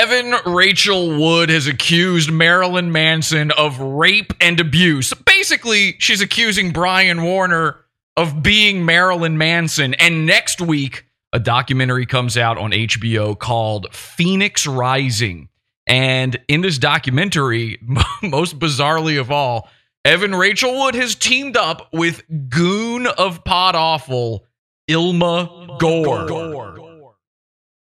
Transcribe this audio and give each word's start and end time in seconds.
Evan 0.00 0.34
Rachel 0.46 1.18
Wood 1.20 1.50
has 1.50 1.66
accused 1.66 2.32
Marilyn 2.32 2.90
Manson 2.90 3.50
of 3.50 3.78
rape 3.78 4.32
and 4.40 4.58
abuse. 4.58 5.12
Basically, 5.12 5.96
she's 5.98 6.22
accusing 6.22 6.72
Brian 6.72 7.22
Warner 7.22 7.84
of 8.16 8.42
being 8.42 8.86
Marilyn 8.86 9.36
Manson. 9.36 9.92
And 9.92 10.24
next 10.24 10.58
week, 10.58 11.04
a 11.34 11.38
documentary 11.38 12.06
comes 12.06 12.38
out 12.38 12.56
on 12.56 12.70
HBO 12.70 13.38
called 13.38 13.94
Phoenix 13.94 14.66
Rising. 14.66 15.50
And 15.86 16.40
in 16.48 16.62
this 16.62 16.78
documentary, 16.78 17.78
most 18.22 18.58
bizarrely 18.58 19.20
of 19.20 19.30
all, 19.30 19.68
Evan 20.06 20.34
Rachel 20.34 20.78
Wood 20.78 20.94
has 20.94 21.14
teamed 21.14 21.58
up 21.58 21.90
with 21.92 22.22
goon 22.48 23.06
of 23.06 23.44
Pod 23.44 23.76
Awful, 23.76 24.46
Illma 24.88 25.78
Gore. 25.78 26.79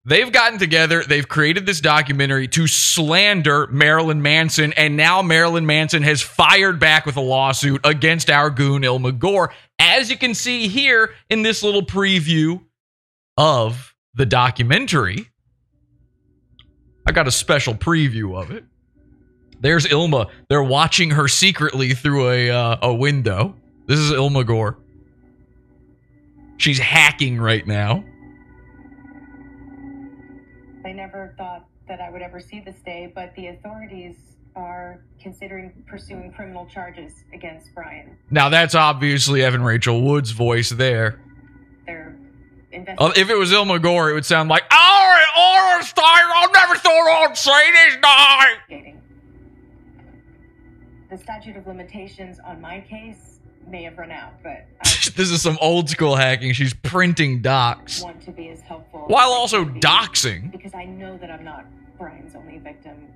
They've 0.06 0.30
gotten 0.30 0.58
together, 0.58 1.02
they've 1.02 1.26
created 1.26 1.64
this 1.64 1.80
documentary 1.80 2.46
to 2.48 2.66
slander 2.66 3.66
Marilyn 3.68 4.20
Manson, 4.20 4.74
and 4.74 4.98
now 4.98 5.22
Marilyn 5.22 5.64
Manson 5.64 6.02
has 6.02 6.20
fired 6.20 6.78
back 6.78 7.06
with 7.06 7.16
a 7.16 7.22
lawsuit 7.22 7.80
against 7.84 8.28
our 8.28 8.50
goon 8.50 8.82
Illma 8.82 9.18
Gore, 9.18 9.54
as 9.78 10.10
you 10.10 10.18
can 10.18 10.34
see 10.34 10.68
here 10.68 11.14
in 11.30 11.40
this 11.40 11.62
little 11.62 11.84
preview 11.84 12.62
of 13.38 13.94
the 14.12 14.26
documentary. 14.26 15.30
I 17.06 17.12
got 17.12 17.26
a 17.26 17.32
special 17.32 17.74
preview 17.74 18.38
of 18.38 18.50
it. 18.50 18.64
There's 19.60 19.86
Illma. 19.86 20.30
They're 20.50 20.62
watching 20.62 21.12
her 21.12 21.28
secretly 21.28 21.94
through 21.94 22.28
a 22.28 22.50
uh, 22.50 22.76
a 22.82 22.94
window. 22.94 23.56
This 23.86 23.98
is 23.98 24.10
Illma 24.12 24.46
Gore. 24.46 24.78
She's 26.58 26.78
hacking 26.78 27.40
right 27.40 27.66
now. 27.66 28.04
I 30.84 30.92
never 30.92 31.34
thought 31.38 31.66
that 31.88 32.00
I 32.00 32.10
would 32.10 32.22
ever 32.22 32.40
see 32.40 32.60
this 32.60 32.76
day, 32.84 33.10
but 33.14 33.34
the 33.36 33.48
authorities 33.48 34.16
are 34.54 35.02
considering 35.20 35.72
pursuing 35.86 36.32
criminal 36.32 36.66
charges 36.66 37.12
against 37.32 37.74
Brian. 37.74 38.16
Now 38.30 38.48
that's 38.48 38.74
obviously 38.74 39.42
Evan 39.42 39.62
Rachel 39.62 40.02
Wood's 40.02 40.30
voice 40.30 40.70
there. 40.70 41.20
They're 41.86 42.16
investigating. 42.70 43.22
if 43.22 43.30
it 43.30 43.36
was 43.36 43.50
Illma 43.50 43.82
Gore, 43.82 44.10
it 44.10 44.14
would 44.14 44.24
sound 44.24 44.48
like, 44.48 44.62
"All 44.70 44.78
right, 44.78 45.24
all 45.36 45.56
right, 45.56 45.92
I'll 45.96 46.52
never 46.52 46.76
throw 46.76 46.92
on 46.92 47.34
say 47.34 47.72
this 47.72 47.98
night." 48.00 48.94
The 51.10 51.18
statute 51.18 51.56
of 51.56 51.66
limitations 51.66 52.38
on 52.44 52.60
my 52.60 52.80
case 52.80 53.33
may 53.68 53.82
have 53.84 53.98
run 53.98 54.10
out, 54.10 54.32
but 54.42 54.66
I 54.84 54.88
this 55.16 55.30
is 55.30 55.42
some 55.42 55.58
old 55.60 55.88
school 55.90 56.16
hacking. 56.16 56.52
She's 56.52 56.74
printing 56.74 57.42
docs 57.42 58.02
want 58.02 58.20
to 58.22 58.30
be 58.32 58.48
as 58.48 58.60
helpful 58.60 59.04
while 59.06 59.30
as 59.30 59.34
I 59.34 59.38
also 59.38 59.64
can 59.64 59.74
be 59.74 59.80
doxing. 59.80 60.52
because 60.52 60.74
I 60.74 60.84
know 60.84 61.16
that 61.18 61.30
I'm 61.30 61.44
not 61.44 61.66
Brian's 61.98 62.34
only 62.34 62.58
victim. 62.58 63.08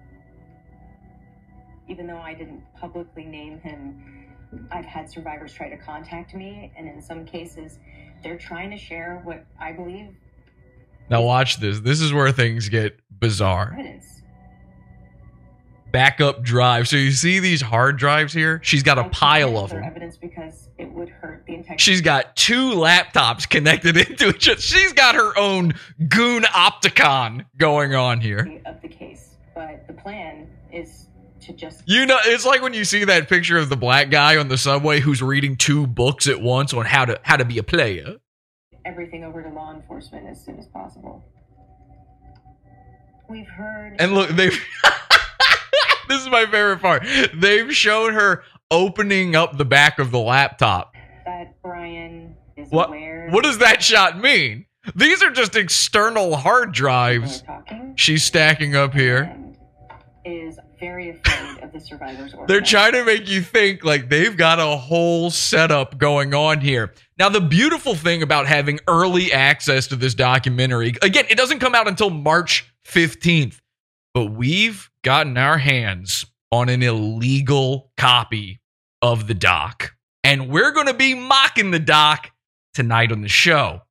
Even 1.88 2.06
though 2.06 2.18
I 2.18 2.34
didn't 2.34 2.62
publicly 2.78 3.24
name 3.24 3.58
him, 3.60 4.26
I've 4.70 4.84
had 4.84 5.10
survivors 5.10 5.52
try 5.52 5.68
to 5.70 5.76
contact 5.76 6.34
me, 6.34 6.70
and 6.76 6.86
in 6.86 7.00
some 7.02 7.24
cases, 7.24 7.78
they're 8.22 8.38
trying 8.38 8.70
to 8.70 8.76
share 8.78 9.20
what 9.24 9.44
I 9.60 9.72
believe 9.72 10.14
Now 11.10 11.22
watch 11.22 11.58
this. 11.60 11.80
This 11.80 12.00
is 12.00 12.12
where 12.12 12.30
things 12.32 12.68
get 12.68 12.98
bizarre. 13.18 13.72
evidence. 13.78 14.22
Backup 15.90 16.42
drive. 16.42 16.86
So 16.88 16.96
you 16.96 17.10
see 17.12 17.38
these 17.38 17.60
hard 17.62 17.96
drives 17.96 18.32
here? 18.32 18.60
She's 18.62 18.82
got 18.82 18.98
a 18.98 19.04
I 19.04 19.08
pile 19.08 19.58
of 19.58 19.70
them. 19.70 19.82
Evidence 19.82 20.16
because 20.16 20.68
it 20.78 20.90
would 20.92 21.08
hurt 21.08 21.44
the 21.46 21.54
integrity. 21.54 21.80
She's 21.82 22.00
got 22.00 22.36
two 22.36 22.70
laptops 22.72 23.48
connected 23.48 23.96
into 24.10 24.28
each 24.28 24.48
other. 24.48 24.60
She's 24.60 24.92
got 24.92 25.14
her 25.14 25.36
own 25.38 25.74
goon 26.08 26.42
opticon 26.44 27.46
going 27.56 27.94
on 27.94 28.20
here. 28.20 28.60
of 28.66 28.80
the 28.82 28.88
case, 28.88 29.36
but 29.54 29.86
the 29.86 29.94
plan 29.94 30.46
is 30.72 31.06
to 31.40 31.52
just 31.54 31.82
You 31.86 32.04
know, 32.04 32.18
it's 32.24 32.44
like 32.44 32.60
when 32.60 32.74
you 32.74 32.84
see 32.84 33.04
that 33.04 33.28
picture 33.28 33.56
of 33.56 33.68
the 33.70 33.76
black 33.76 34.10
guy 34.10 34.36
on 34.36 34.48
the 34.48 34.58
subway 34.58 35.00
who's 35.00 35.22
reading 35.22 35.56
two 35.56 35.86
books 35.86 36.26
at 36.26 36.40
once 36.42 36.74
on 36.74 36.84
how 36.84 37.04
to 37.06 37.18
how 37.22 37.36
to 37.36 37.44
be 37.44 37.56
a 37.58 37.62
player. 37.62 38.16
everything 38.84 39.24
over 39.24 39.42
to 39.42 39.48
law 39.48 39.72
enforcement 39.72 40.26
as 40.28 40.44
soon 40.44 40.58
as 40.58 40.66
possible. 40.66 41.24
We've 43.30 43.46
heard 43.48 43.96
And 43.98 44.14
look, 44.14 44.30
they 44.30 44.50
This 46.18 46.22
is 46.22 46.30
my 46.30 46.46
favorite 46.46 46.80
part. 46.80 47.06
They've 47.34 47.74
shown 47.74 48.14
her 48.14 48.42
opening 48.70 49.36
up 49.36 49.58
the 49.58 49.64
back 49.64 49.98
of 49.98 50.10
the 50.10 50.18
laptop. 50.18 50.94
that 51.24 51.54
Brian 51.62 52.34
is 52.56 52.70
What 52.70 52.88
aware 52.88 53.28
what 53.30 53.44
does 53.44 53.58
that 53.58 53.82
shot 53.82 54.18
mean? 54.18 54.66
These 54.94 55.22
are 55.22 55.30
just 55.30 55.54
external 55.54 56.36
hard 56.36 56.72
drives. 56.72 57.42
She's 57.96 58.24
stacking 58.24 58.74
up 58.74 58.94
here. 58.94 59.36
very 60.80 61.10
afraid 61.10 61.62
of 61.62 61.72
the 61.72 61.80
survivors 61.80 62.34
They're 62.46 62.60
trying 62.60 62.92
to 62.92 63.04
make 63.04 63.28
you 63.28 63.42
think 63.42 63.84
like 63.84 64.08
they've 64.08 64.36
got 64.36 64.58
a 64.60 64.76
whole 64.76 65.30
setup 65.30 65.98
going 65.98 66.34
on 66.34 66.60
here. 66.60 66.94
Now, 67.18 67.28
the 67.28 67.40
beautiful 67.40 67.94
thing 67.94 68.22
about 68.22 68.46
having 68.46 68.78
early 68.86 69.32
access 69.32 69.88
to 69.88 69.96
this 69.96 70.14
documentary, 70.14 70.94
again, 71.02 71.24
it 71.28 71.36
doesn't 71.36 71.58
come 71.58 71.74
out 71.74 71.88
until 71.88 72.10
March 72.10 72.72
15th, 72.86 73.58
but 74.18 74.32
we've 74.32 74.90
gotten 75.04 75.38
our 75.38 75.58
hands 75.58 76.26
on 76.50 76.68
an 76.68 76.82
illegal 76.82 77.92
copy 77.96 78.60
of 79.00 79.28
the 79.28 79.34
doc. 79.34 79.94
And 80.24 80.48
we're 80.48 80.72
going 80.72 80.88
to 80.88 80.92
be 80.92 81.14
mocking 81.14 81.70
the 81.70 81.78
doc 81.78 82.32
tonight 82.74 83.12
on 83.12 83.22
the 83.22 83.28
show. 83.28 83.82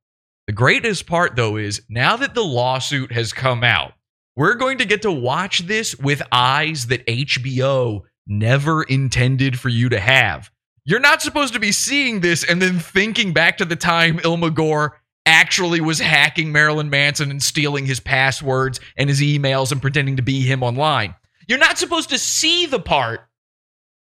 The 0.46 0.52
greatest 0.52 1.06
part, 1.06 1.34
though, 1.34 1.56
is 1.56 1.80
now 1.88 2.18
that 2.18 2.34
the 2.34 2.44
lawsuit 2.44 3.10
has 3.10 3.32
come 3.32 3.64
out, 3.64 3.94
we're 4.36 4.56
going 4.56 4.76
to 4.76 4.84
get 4.84 5.00
to 5.00 5.10
watch 5.10 5.60
this 5.60 5.96
with 5.96 6.20
eyes 6.30 6.88
that 6.88 7.06
HBO 7.06 8.02
never 8.26 8.82
intended 8.82 9.58
for 9.58 9.70
you 9.70 9.88
to 9.88 9.98
have. 9.98 10.50
You're 10.84 11.00
not 11.00 11.22
supposed 11.22 11.54
to 11.54 11.58
be 11.58 11.72
seeing 11.72 12.20
this 12.20 12.44
and 12.44 12.60
then 12.60 12.78
thinking 12.78 13.32
back 13.32 13.56
to 13.56 13.64
the 13.64 13.76
time 13.76 14.18
Illma 14.18 14.52
Gore 14.54 15.00
actually 15.28 15.80
was 15.82 15.98
hacking 15.98 16.50
Marilyn 16.50 16.88
Manson 16.88 17.30
and 17.30 17.42
stealing 17.42 17.84
his 17.84 18.00
passwords 18.00 18.80
and 18.96 19.10
his 19.10 19.20
emails 19.20 19.70
and 19.70 19.80
pretending 19.82 20.16
to 20.16 20.22
be 20.22 20.40
him 20.40 20.62
online. 20.62 21.14
You're 21.46 21.58
not 21.58 21.78
supposed 21.78 22.08
to 22.10 22.18
see 22.18 22.64
the 22.64 22.80
part 22.80 23.20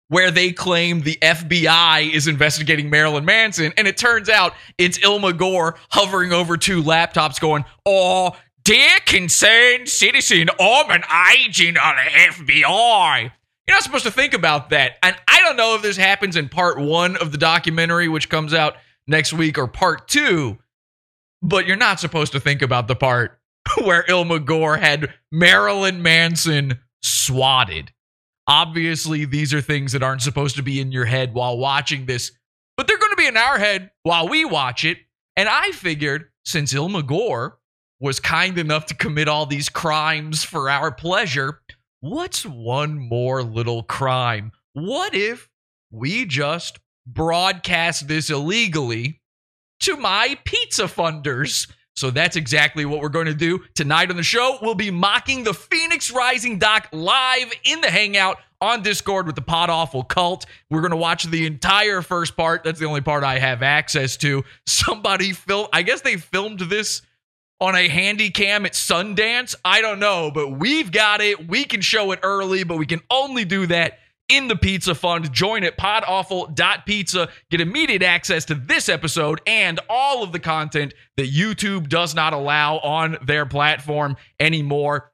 where 0.06 0.31
they 0.31 0.53
claim 0.53 1.00
the 1.00 1.19
FBI 1.20 2.11
is 2.11 2.29
investigating 2.29 2.88
Marilyn 2.88 3.25
Manson, 3.25 3.73
and 3.76 3.87
it 3.87 3.97
turns 3.97 4.29
out 4.29 4.55
it's 4.79 4.99
Illma 4.99 5.37
Gore 5.37 5.76
hovering 5.91 6.32
over 6.32 6.56
two 6.56 6.82
laptops 6.82 7.41
going, 7.41 7.65
Oh, 7.85 8.37
dear 8.65 8.99
concerned 9.05 9.88
citizen, 9.88 10.49
I'm 10.59 10.91
an 10.91 11.03
agent 11.37 11.79
of 11.79 11.94
the 12.37 12.55
FBI. 12.55 13.23
You're 13.67 13.76
not 13.76 13.82
supposed 13.82 14.05
to 14.05 14.11
think 14.11 14.35
about 14.35 14.70
that. 14.70 14.93
And 15.03 15.15
I 15.29 15.43
don't 15.43 15.56
know 15.56 15.75
if 15.75 15.82
this 15.82 15.97
happens 15.97 16.37
in 16.37 16.49
part 16.49 16.81
one 16.81 17.17
of 17.17 17.32
the 17.32 17.38
documentary, 17.38 18.09
which 18.09 18.31
comes 18.31 18.55
out 18.55 18.76
next 19.06 19.32
week, 19.32 19.59
or 19.59 19.67
part 19.67 20.09
two, 20.09 20.59
but 21.43 21.67
you're 21.67 21.76
not 21.76 22.00
supposed 22.00 22.32
to 22.32 22.40
think 22.40 22.62
about 22.62 22.88
the 22.88 22.96
part 22.96 23.38
where 23.82 24.05
Illma 24.05 24.44
Gore 24.44 24.76
had 24.76 25.14
Marilyn 25.31 26.02
Manson 26.02 26.79
swatted. 27.02 27.93
Obviously, 28.46 29.25
these 29.25 29.52
are 29.52 29.61
things 29.61 29.93
that 29.93 30.02
aren't 30.02 30.23
supposed 30.23 30.56
to 30.56 30.62
be 30.62 30.81
in 30.81 30.90
your 30.90 31.05
head 31.05 31.35
while 31.35 31.58
watching 31.58 32.06
this, 32.06 32.32
but 32.76 32.87
they're 32.87 32.99
going 32.99 33.12
to 33.12 33.17
be 33.17 33.26
in 33.26 33.37
our 33.37 33.58
head 33.58 33.90
while 34.05 34.29
we 34.29 34.44
watch 34.44 34.85
it. 34.85 34.99
And 35.37 35.49
I 35.49 35.70
figured 35.73 36.31
since 36.44 36.73
Illma 36.73 37.06
Gore 37.06 37.58
was 38.00 38.20
kind 38.20 38.58
enough 38.58 38.87
to 38.87 38.94
commit 38.94 39.29
all 39.29 39.44
these 39.44 39.69
crimes 39.69 40.44
for 40.44 40.70
our 40.70 40.91
pleasure, 40.91 41.61
what's 42.00 42.46
one 42.46 42.99
more 42.99 43.43
little 43.43 43.82
crime? 43.82 44.52
What 44.73 45.14
if 45.14 45.49
we 45.91 46.25
just 46.25 46.79
broadcast 47.06 48.08
this 48.08 48.31
illegally 48.31 49.20
to 49.81 49.97
my 49.97 50.39
pizza 50.45 50.85
funders? 50.85 51.71
So 51.95 52.11
that's 52.11 52.37
exactly 52.37 52.85
what 52.85 53.01
we're 53.01 53.09
going 53.09 53.27
to 53.27 53.35
do 53.35 53.61
tonight 53.75 54.11
on 54.11 54.17
the 54.17 54.23
show. 54.23 54.59
We'll 54.63 54.77
be 54.77 54.93
mocking 54.93 55.43
the 55.43 55.53
Phoenix 55.53 56.13
Rising 56.13 56.59
doc 56.59 56.89
live 56.93 57.53
in 57.65 57.81
the 57.81 57.91
Hangout 57.91 58.39
on 58.61 58.83
Discord 58.83 59.27
with 59.27 59.35
the 59.35 59.43
Pod 59.43 59.69
Awful 59.69 60.05
Cult. 60.05 60.47
We're 60.71 60.81
going 60.81 60.93
to 60.93 60.97
watch 60.97 61.25
the 61.25 61.45
entire 61.45 62.03
first 62.03 62.37
part. 62.37 62.63
That's 62.63 62.79
the 62.79 62.87
only 62.87 63.01
part 63.01 63.25
I 63.25 63.41
have 63.41 63.65
access 63.65 64.17
to. 64.19 64.45
Somebody 64.67 65.33
film. 65.33 65.67
I 65.73 65.83
guess 65.83 66.01
they 66.03 66.17
filmed 66.17 66.61
this 66.61 67.03
on 67.61 67.75
a 67.75 67.89
handy 67.89 68.31
cam 68.31 68.65
at 68.65 68.73
Sundance. 68.73 69.57
I 69.65 69.81
don't 69.81 69.99
know, 69.99 70.31
but 70.33 70.51
we've 70.51 70.93
got 70.93 71.21
it. 71.21 71.49
We 71.49 71.65
can 71.65 71.81
show 71.81 72.13
it 72.13 72.21
early, 72.23 72.63
but 72.63 72.79
we 72.79 72.87
can 72.87 73.01
only 73.11 73.45
do 73.45 73.67
that 73.67 73.99
in 74.29 74.49
the 74.49 74.57
Pizza 74.57 74.95
Fund. 74.95 75.33
Join 75.33 75.65
at 75.65 75.79
podawful.pizza. 75.79 77.29
Get 77.51 77.61
immediate 77.61 78.03
access 78.03 78.45
to 78.47 78.55
this 78.55 78.89
episode 78.89 79.41
and 79.47 79.81
all 79.89 80.23
of 80.23 80.33
the 80.33 80.39
content 80.39 80.95
that 81.17 81.31
YouTube 81.31 81.89
does 81.89 82.15
not 82.15 82.33
allow 82.33 82.79
on 82.79 83.17
their 83.25 83.47
platform 83.47 84.17
anymore. 84.39 85.13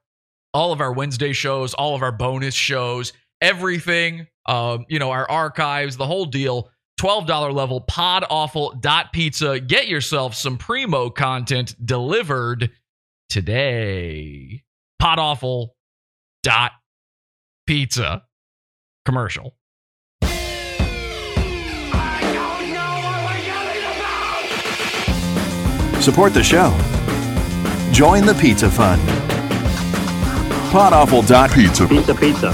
All 0.53 0.71
of 0.71 0.81
our 0.81 0.93
Wednesday 0.93 1.33
shows, 1.33 1.73
all 1.73 1.95
of 1.95 2.01
our 2.01 2.11
bonus 2.11 2.53
shows, 2.53 3.13
everything, 3.41 4.27
um, 4.45 4.85
you 4.87 4.99
know, 4.99 5.11
our 5.11 5.29
archives, 5.29 5.97
the 5.97 6.05
whole 6.05 6.25
deal. 6.25 6.69
$12 6.99 7.53
level 7.53 7.81
podawful.pizza. 7.81 9.59
Get 9.59 9.89
yourself 9.89 10.33
some 10.33 10.57
primo 10.57 11.09
content 11.09 11.75
delivered 11.85 12.71
today. 13.27 14.63
Podawful 15.01 15.69
dot 16.41 16.71
pizza 17.67 18.23
commercial. 19.05 19.55
Support 26.01 26.33
the 26.33 26.43
show. 26.43 26.69
Join 27.91 28.25
the 28.25 28.35
Pizza 28.35 28.69
Fund. 28.69 29.01
Podawful.pizza. 30.71 31.87
Pizza, 31.87 32.13
pizza. 32.13 32.51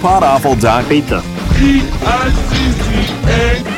Podawful.pizza. 0.00 1.22
Pizza. 1.58 3.75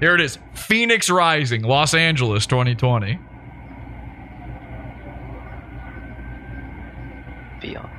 Here 0.00 0.14
it 0.14 0.20
is 0.20 0.38
Phoenix 0.54 1.08
Rising, 1.08 1.62
Los 1.62 1.94
Angeles 1.94 2.46
2020. 2.46 3.18
Beyond. 7.62 7.90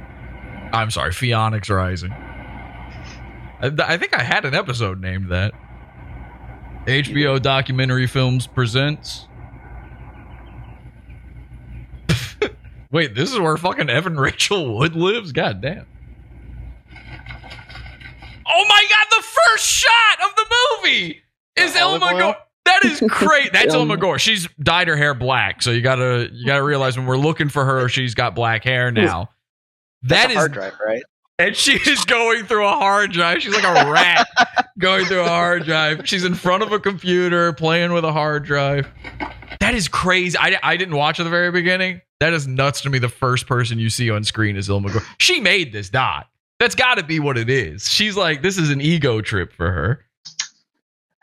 I'm 0.74 0.92
sorry, 0.92 1.12
Phoenix 1.12 1.70
Rising. 1.72 2.12
I, 2.12 3.72
I 3.80 3.98
think 3.98 4.16
I 4.16 4.22
had 4.22 4.46
an 4.46 4.54
episode 4.54 5.02
named 5.02 5.32
that. 5.32 5.54
HBO 6.86 7.42
Documentary 7.42 8.06
Films 8.06 8.46
presents. 8.46 9.28
Wait, 12.92 13.16
this 13.16 13.32
is 13.32 13.40
where 13.40 13.58
fucking 13.58 13.90
Evan 13.90 14.20
Rachel 14.20 14.78
Wood 14.78 14.96
lives? 14.96 15.32
God 15.32 15.62
damn. 15.62 15.88
Oh 18.50 18.66
my 18.70 18.86
god, 18.88 19.08
the 19.10 19.24
first 19.24 19.66
shot 19.66 20.30
of 20.30 20.36
the 20.36 20.46
movie 20.84 21.24
is 21.58 21.76
Elma 21.76 22.06
oil? 22.06 22.20
Gore. 22.20 22.36
That 22.66 22.86
is 22.86 23.02
great. 23.08 23.54
That's 23.54 23.74
Illma 23.74 24.00
Gore. 24.00 24.20
She's 24.20 24.48
dyed 24.62 24.88
her 24.88 24.98
hair 24.98 25.14
black, 25.14 25.62
so 25.62 25.72
you 25.72 25.82
gotta 25.82 26.30
you 26.32 26.46
gotta 26.46 26.64
realize 26.64 26.98
when 26.98 27.08
we're 27.08 27.18
looking 27.18 27.50
for 27.50 27.66
her, 27.66 27.88
she's 27.90 28.14
got 28.14 28.36
black 28.36 28.64
hair 28.64 28.92
now. 28.92 29.30
That's 30.04 30.34
a 30.34 30.38
hard 30.38 30.52
drive, 30.54 30.74
right? 30.86 31.04
and 31.40 31.56
she 31.56 31.74
is 31.74 32.04
going 32.06 32.46
through 32.46 32.66
a 32.66 32.72
hard 32.72 33.12
drive. 33.12 33.42
She's 33.42 33.54
like 33.54 33.64
a 33.64 33.92
rat 33.92 34.28
going 34.80 35.06
through 35.06 35.22
a 35.22 35.28
hard 35.28 35.66
drive. 35.66 36.08
She's 36.08 36.24
in 36.24 36.34
front 36.34 36.64
of 36.64 36.72
a 36.72 36.80
computer 36.80 37.54
playing 37.54 37.94
with 37.94 38.04
a 38.06 38.12
hard 38.12 38.44
drive. 38.44 38.88
That 39.60 39.76
is 39.76 39.88
crazy. 39.88 40.38
I, 40.38 40.58
I 40.64 40.78
didn't 40.78 40.96
watch 40.96 41.20
at 41.20 41.24
the 41.24 41.30
very 41.30 41.52
beginning. 41.52 42.02
That 42.20 42.34
is 42.34 42.48
nuts 42.48 42.82
to 42.82 42.90
me. 42.90 42.98
The 42.98 43.10
first 43.10 43.46
person 43.46 43.78
you 43.78 43.90
see 43.90 44.10
on 44.10 44.24
screen 44.24 44.56
is 44.56 44.68
Illma 44.68 44.92
Gore. 44.92 45.04
She 45.20 45.40
made 45.40 45.72
this 45.72 45.90
dot. 45.90 46.28
That's 46.60 46.74
got 46.74 46.96
to 46.96 47.04
be 47.04 47.20
what 47.20 47.38
it 47.38 47.52
is. 47.52 47.88
She's 47.88 48.18
like, 48.18 48.42
this 48.42 48.58
is 48.58 48.72
an 48.72 48.82
ego 48.82 49.22
trip 49.22 49.54
for 49.54 49.72
her. 49.72 50.04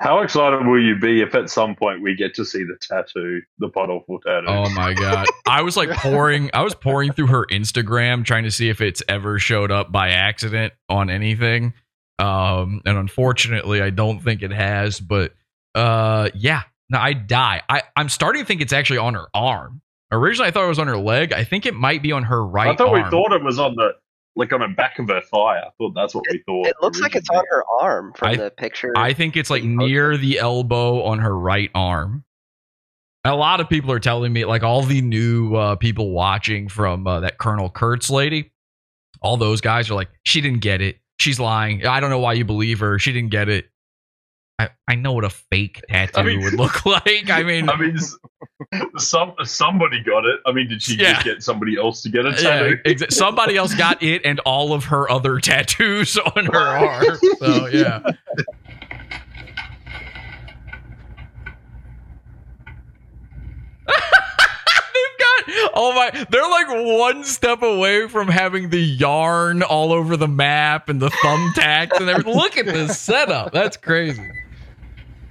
How 0.05 0.21
excited 0.21 0.67
will 0.67 0.83
you 0.83 0.97
be 0.97 1.23
if 1.23 1.35
at 1.35 1.49
some 1.49 1.75
point 1.75 2.03
we 2.03 2.15
get 2.15 2.35
to 2.35 2.45
see 2.45 2.63
the 2.63 2.77
tattoo, 2.79 3.41
the 3.59 3.71
pod 3.71 3.89
awful 3.89 4.21
tattoo? 4.21 4.49
Oh 4.49 4.69
my 4.75 4.93
god. 4.93 5.27
I 5.49 5.63
was 5.63 5.79
like 5.79 5.89
pouring 5.93 6.51
I 6.53 6.61
was 6.61 6.75
pouring 6.75 7.13
through 7.13 7.29
her 7.29 7.47
Instagram 7.47 8.23
trying 8.23 8.45
to 8.45 8.51
see 8.51 8.69
if 8.69 8.83
it's 8.83 9.03
ever 9.09 9.39
showed 9.39 9.71
up 9.71 9.91
by 9.91 10.11
accident 10.11 10.75
on 10.91 11.09
anything. 11.09 11.73
Um 12.19 12.83
and 12.85 12.99
unfortunately 12.99 13.81
I 13.81 13.89
don't 13.89 14.21
think 14.21 14.43
it 14.43 14.53
has, 14.53 15.01
but 15.01 15.33
uh 15.75 16.29
yeah. 16.35 16.65
No, 16.91 16.99
I 16.99 17.15
die. 17.15 17.63
I 17.71 17.85
I'm 17.97 18.11
starting 18.11 18.43
to 18.43 18.47
think 18.47 18.61
it's 18.61 18.75
actually 18.75 18.99
on 18.99 19.15
her 19.15 19.29
arm. 19.33 19.81
Originally 20.13 20.49
I 20.49 20.51
thought 20.51 20.67
it 20.67 20.69
was 20.69 20.79
on 20.79 20.87
her 20.87 20.99
leg. 20.99 21.33
I 21.33 21.45
think 21.45 21.65
it 21.65 21.73
might 21.73 22.03
be 22.03 22.13
on 22.13 22.25
her 22.25 22.45
right 22.47 22.69
I 22.69 22.77
thought 22.77 22.89
arm. 22.89 23.05
we 23.05 23.11
thought 23.11 23.33
it 23.33 23.43
was 23.43 23.59
on 23.59 23.75
the 23.75 23.95
like 24.37 24.53
on 24.53 24.61
the 24.61 24.69
back 24.69 24.99
of 24.99 25.09
her 25.09 25.21
thigh. 25.21 25.61
I 25.61 25.69
thought 25.79 25.95
that's 25.95 26.15
what 26.15 26.25
we 26.31 26.43
thought. 26.47 26.67
It 26.67 26.77
looks 26.83 27.01
like 27.01 27.15
it's 27.15 27.29
on 27.31 27.45
her 27.51 27.65
arm 27.81 28.13
from 28.15 28.29
I- 28.29 28.37
the 28.37 28.51
picture. 28.51 28.93
I 28.97 29.13
think 29.13 29.37
it's 29.37 29.51
like 29.51 29.63
that 29.63 29.69
you 29.69 29.77
posted. 29.77 29.91
near 29.91 30.17
the 30.17 30.39
elbow 30.39 31.03
on 31.03 31.19
her 31.21 31.37
right 31.37 31.71
arm. 31.75 32.25
A 33.27 33.35
lot 33.35 33.61
of 33.61 33.71
people 33.71 33.91
are 33.91 34.01
telling 34.01 34.33
me, 34.33 34.45
like 34.45 34.63
all 34.63 34.83
the 34.83 35.01
new 35.01 35.55
uh, 35.55 35.77
people 35.77 36.11
watching 36.11 36.69
from 36.69 37.07
uh, 37.07 37.21
that 37.21 37.39
Colonel 37.39 37.71
Kurtz 37.71 38.11
lady, 38.11 38.53
all 39.23 39.39
those 39.39 39.63
guys 39.63 39.89
are 39.91 39.95
like, 39.95 40.11
she 40.25 40.43
didn't 40.43 40.61
get 40.61 40.83
it. 40.83 40.99
She's 41.19 41.41
lying. 41.41 41.87
I 41.87 42.01
don't 42.01 42.11
know 42.11 42.19
why 42.19 42.35
you 42.35 42.45
believe 42.45 42.81
her. 42.81 42.99
She 42.99 43.13
didn't 43.15 43.31
get 43.31 43.49
it. 43.49 43.67
I, 44.59 44.69
I 44.87 44.95
know 44.95 45.13
what 45.13 45.25
a 45.25 45.31
fake 45.31 45.83
tattoo 45.89 46.23
mean- 46.23 46.43
would 46.45 46.55
look 46.55 46.87
like. 46.87 47.29
I 47.31 47.43
mean, 47.43 47.69
I 47.69 47.77
mean, 47.77 47.99
some 48.99 49.35
somebody 49.45 50.03
got 50.03 50.25
it. 50.25 50.39
I 50.47 50.53
mean, 50.53 50.69
did 50.69 50.81
she 50.83 50.95
Yeah. 50.97 51.15
just 51.15 51.25
get 51.25 51.43
somebody 51.43 51.77
else 51.77 52.03
to 52.03 52.09
get 52.11 52.25
a 52.25 52.31
yeah, 52.31 52.35
tattoo? 52.37 52.77
exa- 52.87 53.13
somebody 53.13 53.57
else 53.57 53.75
got 53.75 54.03
it 54.03 54.23
and 54.25 54.39
all 54.41 54.73
of 54.73 54.85
her 54.85 55.11
other 55.11 55.41
tattoos 55.41 56.17
on 56.37 56.47
her 56.47 56.59
arm. 56.59 57.19
So 57.39 57.67
yeah. 57.67 58.01
They've 63.87 65.19
got 65.19 65.71
oh 65.75 65.93
my 65.95 66.27
they're 66.31 66.49
like 66.49 66.69
one 66.99 67.25
step 67.25 67.63
away 67.63 68.09
from 68.09 68.29
having 68.29 68.71
the 68.71 68.81
yarn 68.81 69.63
all 69.63 69.93
over 69.93 70.17
the 70.17 70.29
map 70.29 70.89
and 70.89 71.01
the 71.01 71.11
thumbtacks 71.11 72.01
and 72.01 72.09
everything. 72.09 72.35
Look 72.35 72.57
at 72.57 72.67
this 72.67 72.99
setup. 72.99 73.53
That's 73.53 73.77
crazy. 73.77 74.23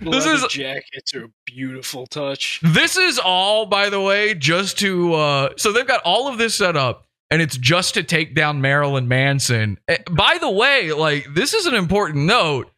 This 0.02 0.26
is- 0.26 0.46
jackets 0.48 1.14
are 1.14 1.26
a 1.26 1.30
beautiful 1.46 2.08
touch. 2.08 2.60
This 2.64 2.98
is 2.98 3.20
all, 3.20 3.66
by 3.66 3.90
the 3.90 4.02
way, 4.02 4.34
just 4.34 4.80
to 4.80 5.14
uh 5.14 5.50
so 5.58 5.72
they've 5.72 5.88
got 5.88 6.02
all 6.04 6.28
of 6.28 6.38
this 6.38 6.56
set 6.56 6.76
up 6.78 7.06
and 7.32 7.42
it's 7.42 7.58
just 7.58 7.94
to 7.96 8.04
take 8.04 8.36
down 8.36 8.62
Marilyn 8.62 9.08
Manson. 9.08 9.78
Eh, 9.88 9.98
By 10.12 10.38
the 10.40 10.50
way, 10.50 10.92
like 10.92 11.28
this 11.34 11.54
is 11.54 11.66
an 11.66 11.74
important 11.76 12.26
note. 12.26 12.70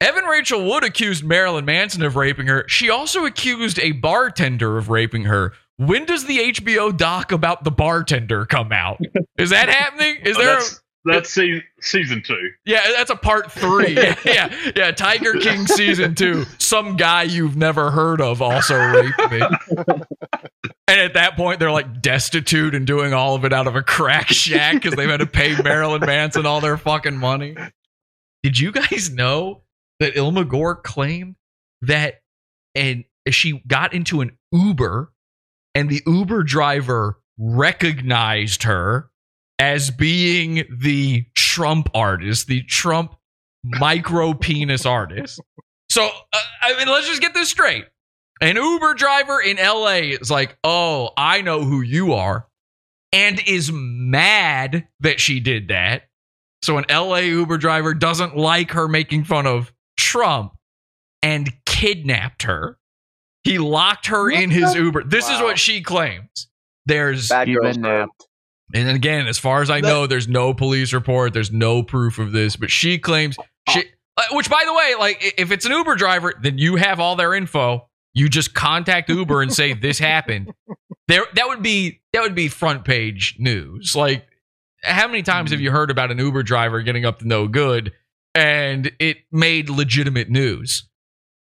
Evan 0.00 0.24
Rachel 0.24 0.64
Wood 0.64 0.82
accused 0.82 1.24
Marilyn 1.24 1.66
Manson 1.66 2.02
of 2.02 2.16
raping 2.16 2.46
her. 2.46 2.64
She 2.68 2.88
also 2.88 3.26
accused 3.26 3.78
a 3.78 3.92
bartender 3.92 4.78
of 4.78 4.88
raping 4.88 5.24
her. 5.24 5.52
When 5.76 6.06
does 6.06 6.24
the 6.24 6.38
HBO 6.52 6.96
doc 6.96 7.32
about 7.32 7.64
the 7.64 7.70
bartender 7.70 8.46
come 8.46 8.72
out? 8.72 9.00
Is 9.36 9.50
that 9.50 9.68
happening? 9.68 10.16
Is 10.24 10.36
Oh, 10.38 10.42
there 10.42 10.58
a, 10.58 10.62
that's 11.04 11.18
that's 11.18 11.30
se- 11.32 11.64
season 11.80 12.22
two. 12.22 12.50
yeah, 12.64 12.82
that's 12.96 13.10
a 13.10 13.16
part 13.16 13.50
three. 13.50 13.94
yeah, 13.96 14.16
yeah, 14.24 14.72
yeah. 14.76 14.90
Tiger 14.90 15.34
King 15.34 15.66
season 15.66 16.14
two. 16.14 16.44
Some 16.58 16.96
guy 16.96 17.22
you've 17.24 17.56
never 17.56 17.90
heard 17.90 18.20
of 18.20 18.42
also 18.42 18.76
raped 18.76 19.30
me. 19.30 19.40
And 20.88 20.98
at 20.98 21.14
that 21.14 21.36
point, 21.36 21.60
they're 21.60 21.70
like 21.70 22.02
destitute 22.02 22.74
and 22.74 22.86
doing 22.86 23.12
all 23.14 23.36
of 23.36 23.44
it 23.44 23.52
out 23.52 23.66
of 23.66 23.76
a 23.76 23.82
crack 23.82 24.28
shack 24.28 24.74
because 24.74 24.94
they've 24.94 25.08
had 25.08 25.20
to 25.20 25.26
pay 25.26 25.60
Marilyn 25.62 26.00
Manson 26.00 26.46
all 26.46 26.60
their 26.60 26.76
fucking 26.76 27.16
money. 27.16 27.54
Did 28.42 28.58
you 28.58 28.72
guys 28.72 29.10
know 29.10 29.62
that 30.00 30.14
Illma 30.14 30.48
Gore 30.48 30.76
claimed 30.76 31.36
that 31.82 32.22
and 32.74 33.04
she 33.28 33.62
got 33.66 33.94
into 33.94 34.20
an 34.20 34.36
Uber 34.52 35.12
and 35.74 35.88
the 35.88 36.02
Uber 36.06 36.42
driver 36.42 37.20
recognized 37.38 38.64
her 38.64 39.09
as 39.60 39.90
being 39.90 40.64
the 40.70 41.26
Trump 41.34 41.90
artist, 41.94 42.46
the 42.46 42.62
Trump 42.62 43.14
micro 43.62 44.32
penis 44.32 44.86
artist. 44.86 45.38
So, 45.90 46.06
uh, 46.06 46.38
I 46.62 46.78
mean, 46.78 46.88
let's 46.88 47.06
just 47.06 47.20
get 47.20 47.34
this 47.34 47.50
straight. 47.50 47.84
An 48.40 48.56
Uber 48.56 48.94
driver 48.94 49.38
in 49.38 49.58
LA 49.58 50.16
is 50.18 50.30
like, 50.30 50.56
oh, 50.64 51.10
I 51.14 51.42
know 51.42 51.62
who 51.62 51.82
you 51.82 52.14
are, 52.14 52.48
and 53.12 53.38
is 53.46 53.70
mad 53.70 54.88
that 55.00 55.20
she 55.20 55.40
did 55.40 55.68
that. 55.68 56.04
So, 56.62 56.78
an 56.78 56.86
LA 56.90 57.18
Uber 57.18 57.58
driver 57.58 57.92
doesn't 57.92 58.36
like 58.38 58.70
her 58.70 58.88
making 58.88 59.24
fun 59.24 59.46
of 59.46 59.72
Trump 59.98 60.54
and 61.22 61.52
kidnapped 61.66 62.44
her. 62.44 62.78
He 63.44 63.58
locked 63.58 64.06
her 64.06 64.30
in 64.30 64.50
his 64.50 64.74
Uber. 64.74 65.04
This 65.04 65.28
is 65.28 65.40
what 65.40 65.58
she 65.58 65.82
claims. 65.82 66.48
There's 66.86 67.28
Bad 67.28 67.48
girls 68.72 68.82
Even 68.82 68.86
Club. 68.86 68.86
napped. 68.86 68.88
and 68.88 68.96
again, 68.96 69.26
as 69.28 69.38
far 69.38 69.62
as 69.62 69.70
I 69.70 69.80
know, 69.80 70.06
there's 70.06 70.28
no 70.28 70.54
police 70.54 70.92
report. 70.92 71.32
There's 71.34 71.52
no 71.52 71.82
proof 71.82 72.18
of 72.18 72.32
this, 72.32 72.56
but 72.56 72.70
she 72.70 72.98
claims 72.98 73.36
she. 73.68 73.84
uh, 74.16 74.22
Which, 74.32 74.48
by 74.50 74.62
the 74.66 74.72
way, 74.74 74.94
like 74.98 75.34
if 75.38 75.50
it's 75.52 75.64
an 75.66 75.72
Uber 75.72 75.96
driver, 75.96 76.34
then 76.40 76.58
you 76.58 76.76
have 76.76 77.00
all 77.00 77.16
their 77.16 77.34
info. 77.34 77.86
You 78.14 78.28
just 78.28 78.54
contact 78.54 79.08
Uber 79.08 79.40
and 79.42 79.52
say 79.52 79.72
this 79.72 79.98
happened. 80.00 80.52
There, 81.08 81.24
that 81.34 81.48
would 81.48 81.62
be 81.62 82.00
that 82.12 82.22
would 82.22 82.34
be 82.34 82.48
front 82.48 82.84
page 82.84 83.36
news. 83.38 83.94
Like, 83.96 84.26
how 84.82 85.06
many 85.06 85.22
times 85.22 85.50
have 85.52 85.60
you 85.60 85.70
heard 85.70 85.90
about 85.90 86.10
an 86.10 86.18
Uber 86.18 86.42
driver 86.42 86.82
getting 86.82 87.04
up 87.04 87.18
to 87.20 87.26
no 87.28 87.46
good 87.48 87.92
and 88.34 88.90
it 88.98 89.18
made 89.30 89.68
legitimate 89.70 90.28
news? 90.30 90.88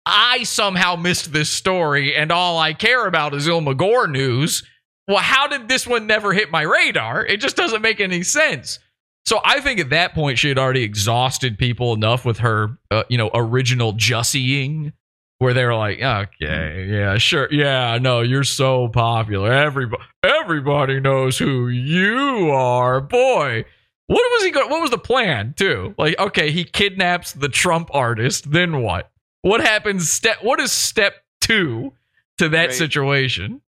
I 0.06 0.44
somehow 0.44 0.96
missed 0.96 1.32
this 1.34 1.50
story, 1.52 2.16
and 2.16 2.32
all 2.32 2.58
I 2.58 2.74
care 2.74 3.06
about 3.06 3.34
is 3.36 3.48
Illma 3.48 3.78
Gore 3.78 4.08
news. 4.08 4.64
Well, 5.10 5.18
how 5.18 5.48
did 5.48 5.68
this 5.68 5.86
one 5.88 6.08
never 6.08 6.32
hit 6.34 6.51
my 6.51 6.62
radar? 6.62 7.25
It 7.25 7.38
just 7.42 7.56
doesn't 7.58 7.82
make 7.82 8.00
any 8.00 8.24
sense. 8.24 8.80
So 9.25 9.42
I 9.44 9.60
think 9.60 9.80
at 9.80 9.89
that 9.89 10.13
point 10.13 10.38
she 10.39 10.48
had 10.50 10.58
already 10.58 10.84
exhausted 10.84 11.58
people 11.58 11.94
enough 11.94 12.24
with 12.25 12.38
her, 12.39 12.78
uh, 12.92 13.04
you 13.10 13.18
know, 13.18 13.30
original 13.34 13.94
jussying, 13.94 14.94
where 15.39 15.54
they're 15.54 15.74
like, 15.75 16.00
okay, 16.01 16.86
yeah, 16.89 17.18
sure, 17.18 17.48
yeah, 17.51 17.98
no, 18.00 18.22
you're 18.22 18.44
so 18.44 18.88
popular. 18.88 19.51
Everybody, 19.51 20.04
everybody 20.24 21.00
knows 21.00 21.38
who 21.38 21.68
you 21.70 22.51
are, 22.51 23.01
boy. 23.01 23.66
What 24.08 24.22
was 24.34 24.44
he? 24.44 24.51
Go- 24.51 24.68
what 24.68 24.82
was 24.82 24.89
the 24.92 24.98
plan 24.98 25.54
too? 25.58 25.94
Like, 25.98 26.20
okay, 26.20 26.51
he 26.51 26.63
kidnaps 26.63 27.34
the 27.34 27.50
Trump 27.50 27.89
artist. 27.94 28.51
Then 28.51 28.82
what? 28.82 29.12
What 29.42 29.62
happens? 29.62 30.10
Step. 30.10 30.38
What 30.42 30.60
is 30.60 30.72
step 30.72 31.13
two 31.42 31.94
to 32.39 32.50
that 32.50 32.68
Right. 32.68 32.74
situation? 32.74 33.62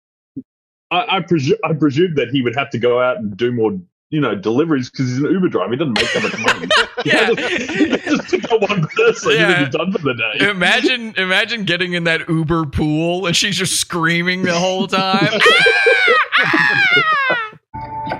I, 0.91 1.17
I, 1.17 1.19
presu- 1.21 1.57
I 1.63 1.73
presume 1.73 2.15
that 2.15 2.29
he 2.29 2.41
would 2.41 2.55
have 2.55 2.69
to 2.71 2.79
go 2.79 2.99
out 3.01 3.17
and 3.17 3.35
do 3.37 3.51
more, 3.51 3.77
you 4.09 4.19
know, 4.19 4.33
deliveries 4.35 4.89
because 4.89 5.07
he's 5.09 5.17
an 5.19 5.25
Uber 5.31 5.49
driver. 5.49 5.71
He 5.71 5.77
doesn't 5.77 5.93
make 5.93 6.11
that 6.13 6.23
much 6.23 6.39
money. 6.39 6.67
Yeah. 7.05 7.27
just 7.33 8.29
pick 8.29 8.51
up 8.51 8.59
one 8.61 8.85
person 8.87 9.31
Yeah. 9.31 9.51
and 9.51 9.61
you're 9.61 9.69
done 9.85 9.93
for 9.93 9.99
the 9.99 10.13
day. 10.15 10.49
Imagine, 10.49 11.13
imagine 11.15 11.63
getting 11.63 11.93
in 11.93 12.03
that 12.03 12.27
Uber 12.27 12.65
pool 12.65 13.25
and 13.25 13.33
she's 13.33 13.55
just 13.55 13.79
screaming 13.79 14.41
the 14.43 14.53
whole 14.59 14.85
time. 14.85 15.39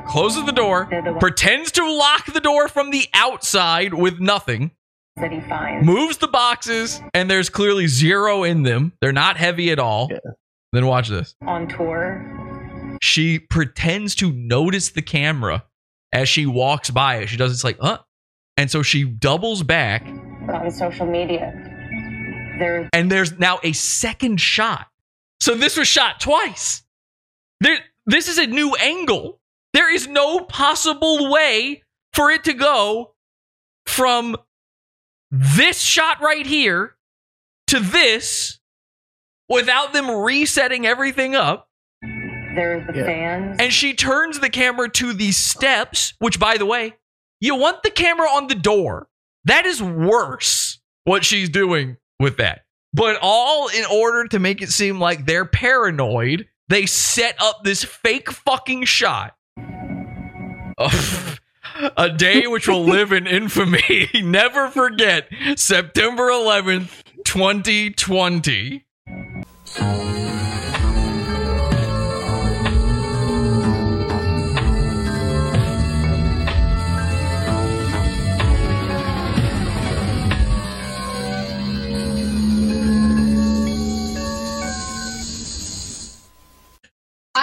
Closes 0.08 0.46
the 0.46 0.52
door, 0.54 0.88
the 0.90 1.18
pretends 1.20 1.72
to 1.74 1.84
lock 1.92 2.32
the 2.34 2.40
door 2.40 2.68
from 2.70 2.90
the 2.92 3.08
outside 3.14 3.94
with 3.94 4.20
nothing, 4.20 4.72
that 5.18 5.32
he 5.32 5.40
finds. 5.42 5.86
moves 5.86 6.18
the 6.18 6.28
boxes, 6.28 7.02
and 7.14 7.30
there's 7.30 7.50
clearly 7.50 7.88
zero 7.88 8.44
in 8.44 8.64
them. 8.64 8.94
They're 9.02 9.12
not 9.12 9.38
heavy 9.38 9.72
at 9.72 9.78
all. 9.80 10.08
Yeah. 10.10 10.18
Then 10.72 10.86
watch 10.88 11.10
this. 11.10 11.36
on 11.46 11.68
tour. 11.68 12.39
She 13.02 13.40
pretends 13.40 14.16
to 14.16 14.32
notice 14.32 14.90
the 14.90 15.02
camera 15.02 15.66
as 16.12 16.28
she 16.28 16.46
walks 16.46 16.90
by 16.90 17.18
it. 17.18 17.28
She 17.28 17.38
does 17.38 17.52
it's 17.52 17.64
like, 17.64 17.78
huh? 17.80 18.00
And 18.58 18.70
so 18.70 18.84
she 18.84 19.06
doubles 19.06 19.64
back, 19.64 20.06
on 20.06 20.72
social 20.72 21.06
media. 21.06 21.54
There, 22.60 22.90
and 22.92 23.12
there's 23.12 23.38
now 23.40 23.60
a 23.64 23.72
second 23.74 24.42
shot. 24.42 24.88
So 25.40 25.56
this 25.56 25.78
was 25.78 25.88
shot 25.88 26.20
twice. 26.20 26.84
There, 27.62 27.78
this 28.06 28.28
is 28.28 28.38
a 28.38 28.48
new 28.48 28.76
angle. 28.76 29.40
There 29.74 29.94
is 29.94 30.08
no 30.08 30.42
possible 30.42 31.32
way 31.32 31.84
for 32.14 32.32
it 32.32 32.44
to 32.46 32.54
go 32.54 33.14
from 33.86 34.36
this 35.32 35.80
shot 35.80 36.22
right 36.22 36.46
here 36.46 36.96
to 37.68 37.80
this 37.80 38.60
without 39.48 39.94
them 39.94 40.10
resetting 40.10 40.86
everything 40.86 41.36
up. 41.36 41.69
There 42.60 42.78
are 42.78 42.92
the 42.92 43.00
Yeah. 43.00 43.06
fans. 43.06 43.58
And 43.60 43.74
she 43.74 43.94
turns 43.94 44.40
the 44.40 44.50
camera 44.50 44.90
to 44.90 45.14
the 45.14 45.32
steps, 45.32 46.14
which, 46.20 46.40
by 46.40 46.58
the 46.58 46.66
way, 46.66 46.96
you 47.40 47.56
want 47.56 47.84
the 47.84 47.90
camera 47.90 48.28
on 48.28 48.48
the 48.48 48.56
door. 48.56 49.08
That 49.46 49.66
is 49.66 49.82
worse 49.82 50.80
what 51.06 51.24
she's 51.24 51.48
doing 51.50 51.98
with 52.20 52.38
that. 52.38 52.62
But 52.94 53.18
all 53.22 53.68
in 53.70 53.86
order 53.86 54.28
to 54.28 54.40
make 54.40 54.62
it 54.62 54.70
seem 54.70 55.00
like 55.00 55.26
they're 55.26 55.46
paranoid, 55.46 56.48
they 56.68 56.86
set 56.86 57.36
up 57.42 57.64
this 57.64 57.84
fake 57.84 58.30
fucking 58.32 58.84
shot. 58.86 59.36
of 60.78 61.40
a 61.98 62.10
day 62.10 62.48
which 62.48 62.68
will 62.68 62.84
live 62.84 63.12
in 63.12 63.28
infamy. 63.28 64.08
Never 64.22 64.70
forget 64.70 65.30
September 65.56 66.30
11th, 66.30 67.04
2020. 67.26 68.86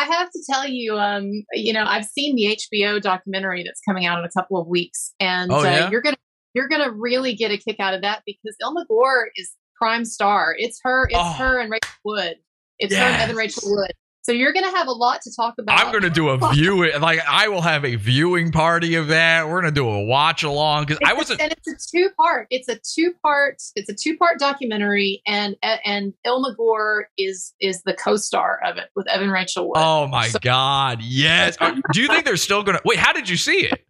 Have 0.06 0.30
to 0.30 0.42
tell 0.50 0.66
you, 0.68 0.96
um, 0.98 1.30
you 1.52 1.72
know, 1.72 1.84
I've 1.86 2.04
seen 2.04 2.34
the 2.36 2.56
HBO 2.72 3.00
documentary 3.00 3.62
that's 3.64 3.80
coming 3.86 4.06
out 4.06 4.18
in 4.18 4.24
a 4.24 4.30
couple 4.30 4.60
of 4.60 4.66
weeks, 4.66 5.12
and 5.20 5.52
Oh, 5.52 5.62
yeah? 5.62 5.86
uh, 5.86 5.90
you're 5.90 6.00
gonna 6.02 6.16
you're 6.54 6.68
gonna 6.68 6.90
really 6.90 7.34
get 7.34 7.50
a 7.50 7.58
kick 7.58 7.76
out 7.80 7.92
of 7.94 8.02
that 8.02 8.22
because 8.26 8.56
Illma 8.62 8.86
Gore 8.88 9.30
is 9.36 9.50
prime 9.76 10.04
star. 10.04 10.54
It's 10.58 10.80
her, 10.84 11.06
it's 11.10 11.18
Oh. 11.18 11.32
her 11.34 11.60
and 11.60 11.70
Rachel 11.70 11.90
Wood. 12.04 12.36
It's 12.78 12.94
her 12.94 13.02
and 13.02 13.22
Evan 13.22 13.36
Rachel 13.36 13.62
Wood. 13.66 13.92
So 14.26 14.32
you're 14.32 14.52
gonna 14.52 14.72
have 14.76 14.88
a 14.88 14.92
lot 14.92 15.22
to 15.22 15.30
talk 15.36 15.54
about. 15.56 15.78
I'm 15.78 15.92
gonna 15.92 16.10
do 16.10 16.30
a 16.30 16.52
viewing, 16.52 17.00
like 17.00 17.20
I 17.28 17.46
will 17.46 17.60
have 17.60 17.84
a 17.84 17.94
viewing 17.94 18.50
party 18.50 18.96
of 18.96 19.06
that. 19.06 19.48
We're 19.48 19.60
gonna 19.60 19.70
do 19.70 19.88
a 19.88 20.04
watch 20.04 20.42
along 20.42 20.86
because 20.86 20.98
I 21.06 21.12
wasn't. 21.12 21.40
and 21.40 21.52
it's 21.52 21.68
a 21.68 21.96
two 21.96 22.10
part. 22.16 22.48
It's 22.50 22.68
a 22.68 22.76
two 22.76 23.14
part. 23.22 23.62
It's 23.76 23.88
a 23.88 23.94
two 23.94 24.16
part 24.16 24.40
documentary, 24.40 25.22
and 25.28 25.54
and 25.62 26.12
Illma 26.26 26.56
Gore 26.56 27.08
is 27.16 27.54
is 27.60 27.82
the 27.84 27.94
co 27.94 28.16
star 28.16 28.58
of 28.66 28.78
it 28.78 28.86
with 28.96 29.06
Evan 29.08 29.30
Rachel 29.30 29.68
Wood. 29.68 29.76
Oh 29.76 30.08
my 30.08 30.26
So- 30.26 30.40
god! 30.42 31.02
Yes. 31.02 31.56
Do 31.92 32.00
you 32.02 32.08
think 32.08 32.24
they're 32.24 32.36
still 32.36 32.64
gonna 32.64 32.80
wait? 32.84 32.98
How 32.98 33.12
did 33.12 33.28
you 33.28 33.36
see 33.36 33.58
it? 33.60 33.85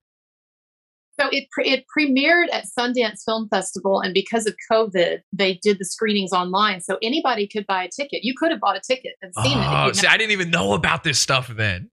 So 1.21 1.29
it 1.31 1.49
pre- 1.51 1.69
it 1.69 1.85
premiered 1.97 2.47
at 2.53 2.67
Sundance 2.79 3.25
Film 3.25 3.49
Festival, 3.49 4.01
and 4.01 4.13
because 4.13 4.47
of 4.47 4.55
COVID, 4.71 5.21
they 5.33 5.59
did 5.63 5.79
the 5.79 5.85
screenings 5.85 6.33
online, 6.33 6.81
so 6.81 6.99
anybody 7.03 7.49
could 7.49 7.67
buy 7.67 7.85
a 7.85 7.89
ticket. 7.89 8.23
You 8.23 8.35
could 8.37 8.51
have 8.51 8.61
bought 8.61 8.77
a 8.77 8.81
ticket 8.81 9.15
and 9.23 9.33
seen 9.43 9.59
it. 9.59 9.67
Oh, 9.67 9.87
you'd 9.87 9.97
see, 9.97 10.07
I 10.07 10.17
didn't 10.17 10.33
even 10.33 10.51
know 10.51 10.75
about 10.75 11.05
this 11.05 11.19
stuff 11.19 11.49
then. 11.49 11.91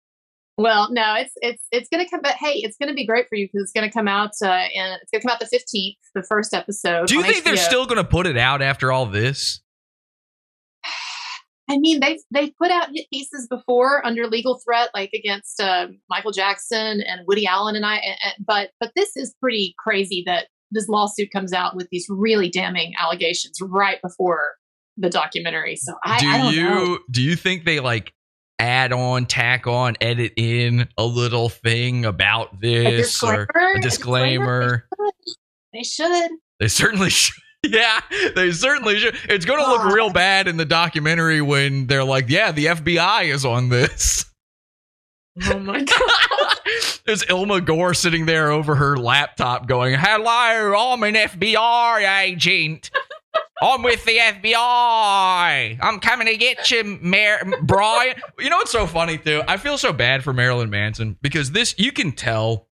Well, 0.58 0.92
no, 0.92 1.16
it's 1.16 1.34
it's 1.38 1.64
it's 1.72 1.90
going 1.90 2.04
to 2.04 2.10
come. 2.10 2.20
But 2.22 2.36
hey, 2.36 2.56
it's 2.56 2.78
going 2.78 2.90
to 2.90 2.94
be 2.94 3.08
great 3.08 3.28
for 3.28 3.36
you 3.36 3.48
because 3.48 3.64
it's 3.64 3.72
going 3.72 3.90
to 3.90 3.94
come 3.94 4.08
out 4.08 4.32
uh, 4.44 4.48
and 4.48 5.00
it's 5.02 5.10
going 5.10 5.22
to 5.22 5.28
come 5.28 5.34
out 5.34 5.40
the 5.40 5.48
fifteenth, 5.48 5.98
the 6.14 6.24
first 6.24 6.54
episode. 6.54 7.08
Do 7.08 7.16
you 7.16 7.24
think 7.24 7.44
they're 7.44 7.58
still 7.58 7.86
gonna 7.86 8.04
put 8.04 8.28
it 8.28 8.38
out 8.38 8.62
after 8.62 8.92
all 8.92 9.06
this? 9.08 9.62
I 11.74 11.78
mean, 11.80 12.00
they've 12.00 12.20
they've 12.32 12.52
put 12.62 12.72
out 12.72 12.90
hit 12.94 13.08
pieces 13.12 13.48
before 13.50 14.06
under 14.06 14.28
legal 14.28 14.60
threat, 14.66 14.90
like 14.94 15.10
against 15.14 15.60
uh, 15.60 15.88
Michael 16.10 16.32
Jackson 16.32 17.02
and 17.02 17.22
Woody 17.28 17.46
Allen 17.48 17.76
and 17.76 17.86
I. 17.86 17.96
And, 17.96 18.18
and- 18.24 18.46
but 18.46 18.70
but 18.80 18.92
this 18.96 19.16
is 19.16 19.34
pretty 19.42 19.74
crazy 19.80 20.24
that 20.28 20.48
this 20.72 20.88
lawsuit 20.88 21.30
comes 21.32 21.54
out 21.54 21.76
with 21.76 21.88
these 21.92 22.06
really 22.10 22.50
damning 22.50 22.94
allegations 23.00 23.58
right 23.62 23.98
before 24.02 24.54
the 24.98 25.10
documentary. 25.10 25.76
So 25.76 25.94
I, 26.04 26.20
do 26.20 26.28
I 26.28 26.38
don't 26.38 26.54
you 26.54 26.64
know. 26.64 27.00
do 27.12 27.22
you 27.22 27.36
think 27.36 27.66
they 27.66 27.80
like 27.80 28.14
add 28.60 28.94
on, 28.94 29.26
tack 29.26 29.66
on, 29.68 29.96
edit 30.02 30.34
in 30.38 30.88
a 30.98 31.06
little 31.06 31.50
thing 31.50 32.06
about 32.06 32.54
A 32.56 32.58
this 32.62 33.22
or 33.24 33.46
disclaimer? 33.48 33.74
a 33.76 33.82
disclaimer? 33.82 34.88
They 35.74 35.84
should. 35.84 36.32
They 36.60 36.68
certainly 36.68 37.10
should. 37.12 37.36
Yeah, 37.70 38.02
they 38.36 38.52
certainly 38.52 39.00
should. 39.00 39.16
It's 39.30 39.46
going 39.46 39.64
to 39.64 39.70
look 39.70 39.86
real 39.86 40.10
bad 40.14 40.50
in 40.50 40.58
the 40.58 40.66
documentary 40.66 41.42
when 41.42 41.88
they're 41.88 42.04
like, 42.04 42.30
"Yeah, 42.30 42.52
the 42.52 42.66
FBI 42.66 43.34
is 43.34 43.46
on 43.46 43.70
this." 43.70 44.26
Oh 45.46 45.60
my 45.60 45.82
god. 45.82 46.58
There's 47.06 47.24
Illma 47.24 47.66
Gore 47.66 47.94
sitting 47.94 48.26
there 48.26 48.52
over 48.52 48.76
her 48.76 48.98
laptop 48.98 49.68
going, 49.68 49.96
Hello, 49.98 50.94
I'm 50.94 51.04
an 51.04 51.16
FBI 51.16 52.22
agent. 52.22 52.92
I'm 53.62 53.82
with 53.82 54.04
the 54.06 54.18
FBI. 54.18 55.80
I'm 55.82 56.00
coming 56.00 56.28
to 56.28 56.38
get 56.38 56.70
you, 56.70 56.84
Mar- 57.02 57.44
Brian. 57.64 58.16
You 58.40 58.50
know 58.50 58.58
what's 58.58 58.72
so 58.72 58.86
funny, 58.86 59.18
too? 59.18 59.42
I 59.48 59.58
feel 59.58 59.78
so 59.78 59.92
bad 59.94 60.24
for 60.24 60.34
Marilyn 60.34 60.70
Manson 60.70 61.18
because 61.22 61.52
this, 61.52 61.74
you 61.78 61.92
can 61.92 62.12
tell, 62.12 62.68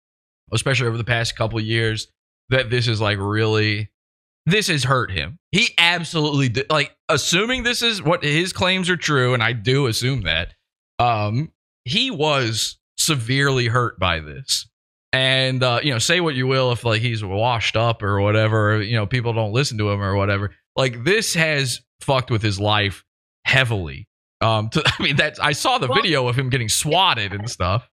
especially 0.51 0.87
over 0.87 0.97
the 0.97 1.03
past 1.03 1.35
couple 1.35 1.59
years, 1.59 2.07
that 2.49 2.69
this 2.69 2.87
is 2.87 2.99
like 3.01 3.17
really, 3.19 3.91
this 4.47 4.67
has 4.69 4.83
hurt 4.83 5.11
him. 5.11 5.37
He 5.51 5.69
absolutely, 5.77 6.49
did, 6.49 6.65
like, 6.71 6.95
assuming 7.09 7.61
this 7.63 7.83
is 7.83 8.01
what 8.01 8.23
his 8.23 8.51
claims 8.53 8.89
are 8.89 8.97
true, 8.97 9.35
and 9.35 9.43
I 9.43 9.53
do 9.53 9.85
assume 9.85 10.21
that, 10.23 10.53
um, 10.97 11.51
he 11.85 12.09
was 12.09 12.79
severely 12.97 13.67
hurt 13.67 13.99
by 13.99 14.19
this. 14.19 14.67
And 15.13 15.63
uh, 15.63 15.79
you 15.81 15.91
know, 15.93 15.99
say 15.99 16.19
what 16.19 16.35
you 16.35 16.47
will 16.47 16.71
if 16.73 16.83
like 16.83 17.01
he's 17.01 17.23
washed 17.23 17.77
up 17.77 18.03
or 18.03 18.19
whatever, 18.19 18.81
you 18.81 18.95
know, 18.95 19.05
people 19.05 19.31
don't 19.33 19.53
listen 19.53 19.77
to 19.77 19.89
him 19.89 20.01
or 20.01 20.15
whatever. 20.15 20.53
Like 20.75 21.03
this 21.05 21.33
has 21.33 21.79
fucked 22.01 22.29
with 22.29 22.41
his 22.41 22.59
life 22.59 23.05
heavily. 23.45 24.07
Um, 24.41 24.69
to, 24.69 24.83
I 24.99 25.01
mean, 25.01 25.15
that's 25.15 25.39
I 25.39 25.53
saw 25.53 25.77
the 25.77 25.87
Well- 25.87 26.01
video 26.01 26.27
of 26.27 26.37
him 26.37 26.49
getting 26.49 26.69
swatted 26.69 27.33
and 27.33 27.49
stuff. 27.49 27.87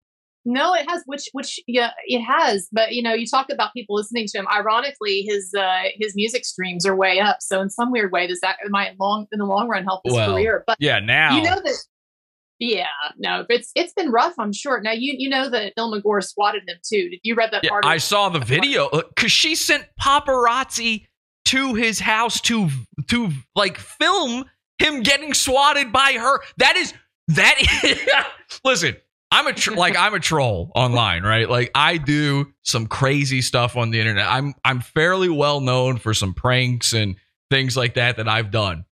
No, 0.45 0.73
it 0.73 0.89
has, 0.89 1.03
which 1.05 1.29
which 1.31 1.59
yeah, 1.67 1.91
it 2.05 2.21
has. 2.21 2.67
But 2.71 2.93
you 2.93 3.01
know, 3.01 3.13
you 3.13 3.25
talk 3.25 3.49
about 3.49 3.71
people 3.73 3.95
listening 3.95 4.27
to 4.27 4.39
him. 4.39 4.47
Ironically, 4.53 5.21
his 5.21 5.53
uh, 5.57 5.83
his 5.99 6.15
music 6.15 6.43
streams 6.45 6.85
are 6.85 6.95
way 6.95 7.19
up. 7.19 7.37
So 7.39 7.61
in 7.61 7.69
some 7.69 7.91
weird 7.91 8.11
way, 8.11 8.27
does 8.27 8.41
that 8.41 8.57
might 8.69 8.99
long 8.99 9.27
in 9.31 9.39
the 9.39 9.45
long 9.45 9.69
run 9.69 9.83
help 9.83 10.01
his 10.03 10.13
Well, 10.13 10.33
career? 10.33 10.63
But 10.67 10.77
Yeah, 10.79 10.99
now 10.99 11.35
you 11.35 11.43
know 11.43 11.55
that. 11.63 11.77
Yeah, 12.59 12.85
no, 13.17 13.45
it's 13.49 13.71
it's 13.75 13.93
been 13.93 14.11
rough. 14.11 14.33
I'm 14.37 14.53
sure. 14.53 14.79
Now 14.81 14.91
you 14.91 15.15
you 15.17 15.29
know 15.29 15.49
that 15.49 15.73
Illma 15.77 16.01
Gore 16.03 16.21
swatted 16.21 16.63
him 16.67 16.77
too. 16.87 17.09
Did 17.09 17.19
you 17.23 17.35
read 17.35 17.51
that 17.51 17.63
Yeah, 17.63 17.69
part? 17.69 17.85
I 17.85 17.97
saw 17.97 18.29
the 18.29 18.39
video 18.39 18.89
because 18.89 19.31
she 19.31 19.55
sent 19.55 19.85
paparazzi 20.01 21.07
to 21.45 21.73
his 21.73 21.99
house 21.99 22.39
to 22.41 22.69
to 23.07 23.29
like 23.55 23.77
film 23.77 24.45
him 24.79 25.03
getting 25.03 25.33
swatted 25.33 25.91
by 25.91 26.13
her. 26.13 26.39
That 26.57 26.75
is 26.77 26.93
that. 27.29 27.55
Is, 27.83 28.59
listen, 28.63 28.95
I'm 29.33 29.47
a 29.47 29.53
tr- 29.53 29.73
like 29.73 29.97
I'm 29.97 30.13
a 30.13 30.19
troll 30.19 30.71
online, 30.75 31.23
right? 31.23 31.49
Like 31.49 31.71
I 31.73 31.97
do 31.97 32.53
some 32.61 32.85
crazy 32.85 33.41
stuff 33.41 33.75
on 33.75 33.89
the 33.89 33.99
internet. 33.99 34.27
I'm 34.29 34.53
I'm 34.63 34.79
fairly 34.79 35.29
well 35.29 35.59
known 35.59 35.97
for 35.97 36.13
some 36.13 36.33
pranks 36.33 36.93
and 36.93 37.15
things 37.49 37.75
like 37.75 37.95
that 37.95 38.17
that 38.17 38.27
I've 38.27 38.51
done. 38.51 38.85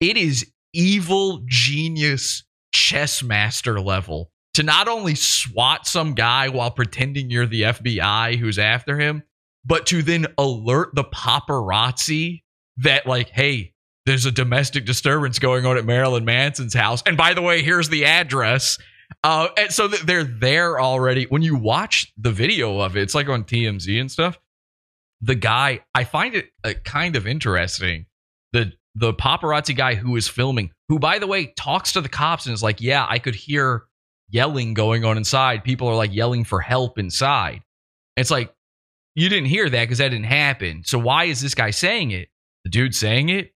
it 0.00 0.16
is 0.16 0.50
evil 0.72 1.42
genius 1.46 2.44
chess 2.72 3.22
master 3.22 3.80
level 3.80 4.30
to 4.54 4.62
not 4.62 4.88
only 4.88 5.14
swat 5.14 5.86
some 5.86 6.14
guy 6.14 6.48
while 6.48 6.70
pretending 6.70 7.30
you're 7.30 7.46
the 7.46 7.62
FBI 7.62 8.36
who's 8.38 8.58
after 8.58 8.98
him, 8.98 9.22
but 9.64 9.86
to 9.86 10.02
then 10.02 10.26
alert 10.36 10.94
the 10.94 11.04
paparazzi 11.04 12.42
that, 12.78 13.06
like, 13.06 13.30
hey, 13.30 13.72
there's 14.06 14.26
a 14.26 14.32
domestic 14.32 14.84
disturbance 14.84 15.38
going 15.38 15.66
on 15.66 15.76
at 15.76 15.84
Marilyn 15.84 16.24
Manson's 16.24 16.74
house. 16.74 17.02
And 17.06 17.16
by 17.16 17.34
the 17.34 17.42
way, 17.42 17.62
here's 17.62 17.88
the 17.88 18.04
address. 18.04 18.78
Uh, 19.24 19.48
and 19.56 19.72
so 19.72 19.88
they're 19.88 20.24
there 20.24 20.80
already. 20.80 21.24
When 21.24 21.42
you 21.42 21.56
watch 21.56 22.12
the 22.16 22.30
video 22.30 22.80
of 22.80 22.96
it, 22.96 23.02
it's 23.02 23.14
like 23.14 23.28
on 23.28 23.44
TMZ 23.44 24.00
and 24.00 24.10
stuff. 24.10 24.38
The 25.20 25.34
guy, 25.34 25.80
I 25.94 26.04
find 26.04 26.34
it 26.34 26.50
uh, 26.62 26.74
kind 26.84 27.16
of 27.16 27.26
interesting. 27.26 28.06
The 28.52 28.72
the 28.94 29.12
paparazzi 29.14 29.76
guy 29.76 29.94
who 29.94 30.16
is 30.16 30.28
filming, 30.28 30.70
who 30.88 30.98
by 30.98 31.18
the 31.18 31.26
way 31.26 31.52
talks 31.56 31.92
to 31.92 32.00
the 32.00 32.08
cops 32.08 32.46
and 32.46 32.54
is 32.54 32.62
like, 32.62 32.80
"Yeah, 32.80 33.06
I 33.08 33.18
could 33.18 33.34
hear 33.34 33.84
yelling 34.30 34.74
going 34.74 35.04
on 35.04 35.16
inside. 35.16 35.64
People 35.64 35.88
are 35.88 35.96
like 35.96 36.14
yelling 36.14 36.44
for 36.44 36.60
help 36.60 36.98
inside." 36.98 37.62
It's 38.16 38.30
like 38.30 38.54
you 39.14 39.28
didn't 39.28 39.48
hear 39.48 39.68
that 39.68 39.84
because 39.84 39.98
that 39.98 40.10
didn't 40.10 40.26
happen. 40.26 40.82
So 40.84 40.98
why 40.98 41.24
is 41.24 41.40
this 41.40 41.54
guy 41.54 41.70
saying 41.70 42.12
it? 42.12 42.28
The 42.64 42.70
dude 42.70 42.94
saying 42.94 43.30
it 43.30 43.52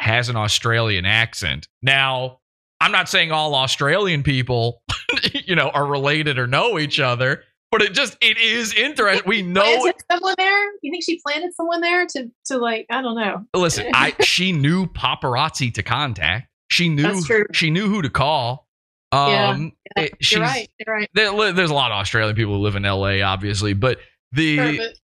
has 0.00 0.28
an 0.28 0.36
Australian 0.36 1.04
accent. 1.04 1.68
Now, 1.82 2.40
I'm 2.80 2.92
not 2.92 3.08
saying 3.08 3.32
all 3.32 3.54
Australian 3.54 4.22
people, 4.22 4.82
you 5.32 5.56
know, 5.56 5.70
are 5.70 5.86
related 5.86 6.38
or 6.38 6.46
know 6.46 6.78
each 6.78 7.00
other, 7.00 7.42
but 7.72 7.82
it 7.82 7.92
just 7.92 8.16
it 8.20 8.38
is 8.38 8.72
interesting. 8.74 9.28
We 9.28 9.42
know 9.42 9.62
planted 9.62 9.94
someone 10.10 10.34
there. 10.38 10.70
You 10.82 10.90
think 10.92 11.04
she 11.04 11.20
planted 11.24 11.54
someone 11.54 11.80
there 11.80 12.06
to 12.06 12.30
to 12.46 12.58
like 12.58 12.86
I 12.90 13.02
don't 13.02 13.16
know. 13.16 13.44
Listen, 13.54 13.86
I 13.94 14.14
she 14.22 14.52
knew 14.52 14.86
paparazzi 14.86 15.72
to 15.74 15.82
contact. 15.82 16.48
She 16.70 16.88
knew 16.88 17.20
she 17.52 17.70
knew 17.70 17.88
who 17.88 18.02
to 18.02 18.10
call. 18.10 18.66
Yeah, 19.12 19.48
Um, 19.50 19.72
Yeah, 19.96 20.06
she's- 20.20 20.32
you're 20.32 20.40
right. 20.42 20.68
You're 20.78 20.94
right. 20.94 21.10
there- 21.14 21.52
there's 21.52 21.70
a 21.70 21.74
lot 21.74 21.90
of 21.90 21.96
Australian 21.96 22.36
people 22.36 22.54
who 22.56 22.60
live 22.60 22.76
in 22.76 22.82
LA, 22.84 23.22
obviously, 23.22 23.72
but 23.72 23.98
the 24.32 24.58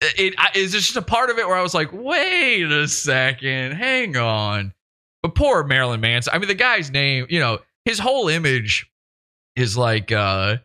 it 0.01 0.33
I, 0.37 0.49
just 0.53 0.95
a 0.95 1.01
part 1.01 1.29
of 1.29 1.37
it 1.37 1.47
where 1.47 1.57
I 1.57 1.61
was 1.61 1.73
like, 1.73 1.89
wait 1.93 2.63
a 2.71 2.87
second, 2.87 3.73
hang 3.73 4.17
on. 4.17 4.73
But 5.23 5.35
poor 5.35 5.63
Marilyn 5.63 6.01
Manson. 6.01 6.33
I 6.33 6.39
mean, 6.39 6.47
the 6.47 6.55
guy's 6.55 6.91
name, 6.91 7.27
you 7.29 7.39
know, 7.39 7.59
his 7.85 7.99
whole 7.99 8.27
image 8.27 8.89
is 9.55 9.77
like 9.77 10.11
uh 10.11 10.57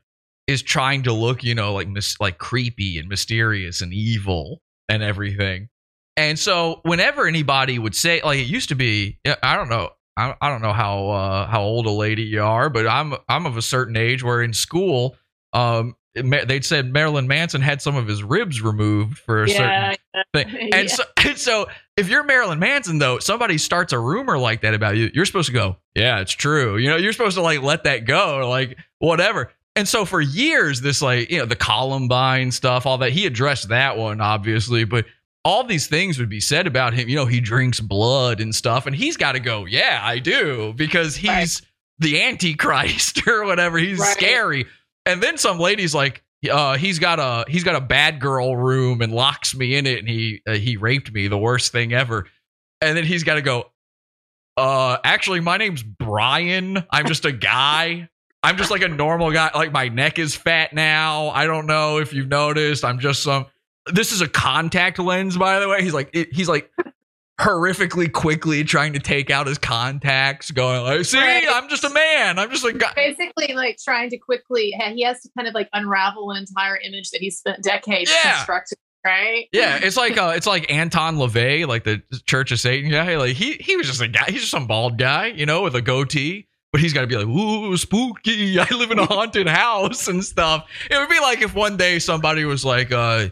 is 0.46 0.62
trying 0.62 1.02
to 1.02 1.12
look, 1.12 1.42
you 1.42 1.54
know, 1.54 1.74
like 1.74 1.88
mis- 1.88 2.20
like 2.20 2.38
creepy 2.38 2.98
and 2.98 3.08
mysterious 3.08 3.80
and 3.80 3.92
evil 3.92 4.62
and 4.88 5.02
everything. 5.02 5.68
And 6.16 6.38
so 6.38 6.80
whenever 6.82 7.26
anybody 7.26 7.78
would 7.78 7.94
say 7.94 8.22
like 8.22 8.38
it 8.38 8.46
used 8.46 8.68
to 8.70 8.74
be, 8.74 9.18
I 9.42 9.56
don't 9.56 9.68
know, 9.68 9.90
I, 10.16 10.34
I 10.40 10.48
don't 10.48 10.62
know 10.62 10.72
how 10.72 11.08
uh, 11.10 11.46
how 11.46 11.62
old 11.62 11.86
a 11.86 11.90
lady 11.90 12.22
you 12.22 12.42
are, 12.42 12.70
but 12.70 12.86
I'm 12.86 13.14
I'm 13.28 13.44
of 13.46 13.56
a 13.56 13.62
certain 13.62 13.96
age 13.96 14.22
where 14.22 14.42
in 14.42 14.54
school, 14.54 15.16
um, 15.52 15.94
they'd 16.22 16.64
said 16.64 16.92
Marilyn 16.92 17.26
Manson 17.26 17.60
had 17.60 17.80
some 17.82 17.96
of 17.96 18.06
his 18.06 18.22
ribs 18.22 18.60
removed 18.62 19.18
for 19.18 19.44
a 19.44 19.48
certain 19.48 19.96
yeah, 20.14 20.22
thing. 20.34 20.48
yeah. 20.70 20.76
And 20.76 20.90
so, 20.90 21.04
and 21.24 21.38
so 21.38 21.66
if 21.96 22.08
you're 22.08 22.24
Marilyn 22.24 22.58
Manson, 22.58 22.98
though, 22.98 23.18
somebody 23.18 23.58
starts 23.58 23.92
a 23.92 23.98
rumor 23.98 24.38
like 24.38 24.62
that 24.62 24.74
about 24.74 24.96
you, 24.96 25.10
you're 25.14 25.26
supposed 25.26 25.46
to 25.46 25.52
go, 25.52 25.76
yeah, 25.94 26.20
it's 26.20 26.32
true. 26.32 26.76
You 26.76 26.90
know, 26.90 26.96
you're 26.96 27.12
supposed 27.12 27.36
to 27.36 27.42
like 27.42 27.62
let 27.62 27.84
that 27.84 28.06
go, 28.06 28.48
like 28.48 28.78
whatever. 28.98 29.52
And 29.76 29.86
so 29.86 30.04
for 30.06 30.20
years, 30.20 30.80
this 30.80 31.02
like, 31.02 31.30
you 31.30 31.38
know, 31.38 31.44
the 31.46 31.56
Columbine 31.56 32.50
stuff, 32.50 32.86
all 32.86 32.98
that, 32.98 33.12
he 33.12 33.26
addressed 33.26 33.68
that 33.68 33.98
one, 33.98 34.20
obviously, 34.22 34.84
but 34.84 35.04
all 35.44 35.62
these 35.64 35.86
things 35.86 36.18
would 36.18 36.30
be 36.30 36.40
said 36.40 36.66
about 36.66 36.94
him. 36.94 37.08
You 37.08 37.16
know, 37.16 37.26
he 37.26 37.40
drinks 37.40 37.78
blood 37.78 38.40
and 38.40 38.54
stuff, 38.54 38.86
and 38.86 38.96
he's 38.96 39.16
got 39.16 39.32
to 39.32 39.38
go, 39.40 39.64
yeah, 39.66 40.00
I 40.02 40.18
do, 40.18 40.72
because 40.76 41.14
he's 41.14 41.28
Right. 41.28 41.60
the 41.98 42.22
Antichrist 42.22 43.26
or 43.28 43.44
whatever. 43.44 43.78
He's 43.78 43.98
Right. 43.98 44.16
scary. 44.16 44.66
And 45.06 45.22
then 45.22 45.38
some 45.38 45.58
lady's 45.58 45.94
like, 45.94 46.22
uh, 46.50 46.76
he's 46.76 46.98
got 46.98 47.18
a 47.18 47.50
he's 47.50 47.64
got 47.64 47.76
a 47.76 47.80
bad 47.80 48.20
girl 48.20 48.56
room 48.56 49.00
and 49.00 49.12
locks 49.12 49.54
me 49.54 49.76
in 49.76 49.86
it, 49.86 50.00
and 50.00 50.08
he 50.08 50.42
uh, 50.46 50.52
he 50.52 50.76
raped 50.76 51.12
me, 51.12 51.28
the 51.28 51.38
worst 51.38 51.72
thing 51.72 51.92
ever. 51.92 52.26
And 52.80 52.96
then 52.96 53.04
he's 53.04 53.24
got 53.24 53.34
to 53.34 53.42
go. 53.42 53.70
Uh, 54.56 54.98
actually, 55.04 55.40
my 55.40 55.56
name's 55.56 55.82
Brian. 55.82 56.84
I'm 56.90 57.06
just 57.06 57.24
a 57.24 57.32
guy. 57.32 58.08
I'm 58.42 58.56
just 58.56 58.70
like 58.70 58.82
a 58.82 58.88
normal 58.88 59.32
guy. 59.32 59.50
Like 59.54 59.72
my 59.72 59.88
neck 59.88 60.18
is 60.18 60.34
fat 60.34 60.72
now. 60.72 61.30
I 61.30 61.46
don't 61.46 61.66
know 61.66 61.98
if 61.98 62.12
you've 62.12 62.28
noticed. 62.28 62.84
I'm 62.84 62.98
just 62.98 63.22
some. 63.22 63.46
This 63.92 64.12
is 64.12 64.20
a 64.20 64.28
contact 64.28 64.98
lens, 64.98 65.36
by 65.36 65.60
the 65.60 65.68
way. 65.68 65.82
He's 65.82 65.94
like 65.94 66.10
it, 66.12 66.32
he's 66.32 66.48
like 66.48 66.70
horrifically 67.40 68.10
quickly 68.10 68.64
trying 68.64 68.92
to 68.94 68.98
take 68.98 69.30
out 69.30 69.46
his 69.46 69.58
contacts, 69.58 70.50
going 70.50 70.82
like, 70.82 71.04
"See, 71.04 71.18
Right. 71.18 71.44
I'm 71.48 71.68
just 71.68 71.84
a 71.84 71.90
man. 71.90 72.38
I'm 72.38 72.50
just 72.50 72.64
a 72.64 72.72
guy." 72.72 72.92
basically 72.96 73.54
like 73.54 73.78
trying 73.82 74.10
to 74.10 74.18
quickly 74.18 74.70
he 74.94 75.02
has 75.02 75.20
to 75.22 75.28
kind 75.36 75.46
of 75.48 75.54
like 75.54 75.68
unravel 75.72 76.30
an 76.30 76.38
entire 76.38 76.76
image 76.78 77.10
that 77.10 77.20
he 77.20 77.30
spent 77.30 77.62
decades 77.62 78.10
Yeah. 78.10 78.36
constructing 78.36 78.78
right 79.04 79.48
Yeah, 79.52 79.78
it's 79.82 79.96
like 79.96 80.16
uh, 80.18 80.32
it's 80.34 80.46
like 80.46 80.70
Anton 80.72 81.16
LaVey, 81.16 81.66
like 81.66 81.84
the 81.84 82.02
Church 82.26 82.50
of 82.52 82.58
Satan 82.60 82.90
guy. 82.90 83.16
Like 83.16 83.36
he 83.36 83.52
he 83.54 83.76
was 83.76 83.86
just 83.86 84.00
a 84.00 84.08
guy. 84.08 84.24
He's 84.28 84.40
just 84.40 84.50
some 84.50 84.66
bald 84.66 84.98
guy, 84.98 85.26
you 85.26 85.46
know, 85.46 85.62
with 85.62 85.74
a 85.74 85.82
goatee. 85.82 86.48
But 86.72 86.80
he's 86.80 86.92
got 86.92 87.02
to 87.02 87.06
be 87.06 87.16
like, 87.16 87.26
ooh, 87.28 87.74
spooky. 87.76 88.58
I 88.60 88.66
live 88.74 88.90
in 88.90 88.98
a 88.98 89.06
haunted 89.06 89.46
house 89.46 90.08
and 90.08 90.22
stuff. 90.22 90.68
It 90.90 90.98
would 90.98 91.08
be 91.08 91.20
like 91.20 91.40
if 91.40 91.54
one 91.54 91.76
day 91.76 91.98
somebody 92.00 92.44
was 92.44 92.64
like, 92.64 92.90
uh, 92.92 93.28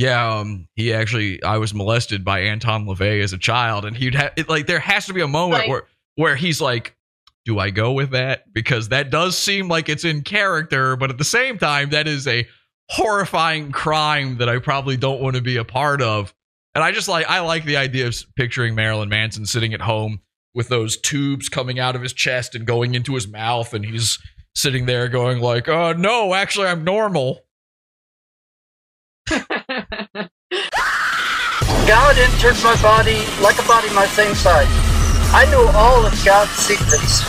yeah, 0.00 0.38
um, 0.38 0.66
he 0.74 0.92
actually, 0.94 1.42
I 1.42 1.58
was 1.58 1.74
molested 1.74 2.24
by 2.24 2.40
Anton 2.40 2.86
LaVey 2.86 3.22
as 3.22 3.32
a 3.34 3.38
child, 3.38 3.84
and 3.84 3.94
he'd 3.96 4.14
have 4.14 4.32
like 4.48 4.66
there 4.66 4.80
has 4.80 5.06
to 5.06 5.12
be 5.12 5.20
a 5.20 5.28
moment 5.28 5.62
Like- 5.62 5.68
where 5.68 5.82
where 6.16 6.36
he's 6.36 6.60
like, 6.60 6.96
do 7.44 7.58
I 7.58 7.70
go 7.70 7.92
with 7.92 8.10
that? 8.10 8.52
Because 8.52 8.88
that 8.88 9.10
does 9.10 9.36
seem 9.36 9.68
like 9.68 9.88
it's 9.88 10.04
in 10.04 10.22
character, 10.22 10.96
but 10.96 11.10
at 11.10 11.18
the 11.18 11.24
same 11.24 11.58
time, 11.58 11.90
that 11.90 12.06
is 12.08 12.26
a 12.26 12.46
horrifying 12.90 13.72
crime 13.72 14.38
that 14.38 14.48
I 14.48 14.58
probably 14.58 14.96
don't 14.96 15.20
want 15.20 15.36
to 15.36 15.42
be 15.42 15.56
a 15.56 15.64
part 15.64 16.02
of. 16.02 16.34
And 16.74 16.82
I 16.84 16.92
just 16.92 17.08
like 17.08 17.26
I 17.28 17.40
like 17.40 17.64
the 17.64 17.76
idea 17.76 18.06
of 18.06 18.16
picturing 18.36 18.74
Marilyn 18.74 19.08
Manson 19.10 19.44
sitting 19.46 19.74
at 19.74 19.80
home 19.82 20.20
with 20.54 20.68
those 20.68 20.96
tubes 20.98 21.48
coming 21.48 21.78
out 21.78 21.94
of 21.94 22.02
his 22.02 22.12
chest 22.12 22.54
and 22.54 22.66
going 22.66 22.94
into 22.94 23.14
his 23.14 23.28
mouth, 23.28 23.74
and 23.74 23.84
he's 23.84 24.18
sitting 24.54 24.86
there 24.86 25.08
going 25.08 25.40
like, 25.40 25.68
"Oh 25.68 25.92
no, 25.92 26.32
actually, 26.34 26.68
I'm 26.68 26.84
normal." 26.84 27.40
God 31.86 32.18
entered 32.18 32.56
my 32.62 32.76
body 32.82 33.26
like 33.42 33.58
a 33.58 33.66
body 33.66 33.88
my 33.94 34.06
same 34.06 34.34
size. 34.34 34.66
I 35.32 35.46
know 35.50 35.66
all 35.74 36.06
of 36.06 36.12
God's 36.24 36.50
secrets. 36.52 37.22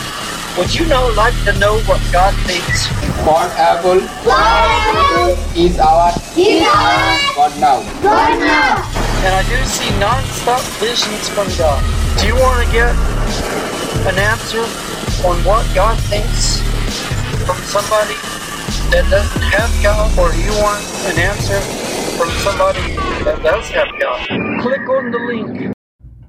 Would 0.58 0.74
you 0.74 0.86
now 0.86 1.08
like 1.16 1.34
to 1.44 1.52
know 1.58 1.78
what 1.88 2.00
God 2.12 2.34
thinks? 2.46 2.86
One 3.26 3.50
apple 3.56 3.98
is 5.56 5.78
our 5.78 6.12
God 7.36 7.58
now. 7.58 7.80
And 9.24 9.34
I 9.34 9.42
do 9.48 9.64
see 9.64 9.90
non-stop 9.98 10.62
visions 10.78 11.28
from 11.30 11.48
God. 11.56 11.82
Do 12.20 12.26
you 12.26 12.34
want 12.34 12.66
to 12.66 12.72
get 12.72 12.94
an 14.06 14.18
answer 14.18 14.66
on 15.26 15.38
what 15.44 15.64
God 15.74 15.98
thinks 16.10 16.60
from 17.46 17.56
somebody 17.66 18.16
that 18.90 19.08
doesn't 19.10 19.42
have 19.42 19.82
God, 19.82 20.18
or 20.18 20.34
you 20.34 20.50
want 20.62 20.84
an 21.06 21.18
answer 21.18 21.60
from 22.16 22.30
somebody 22.40 22.96
that 23.24 23.42
does 23.42 23.68
have 23.70 23.88
God? 23.98 24.26
Click 24.62 24.88
on 24.88 25.10
the 25.10 25.18
link. 25.18 25.74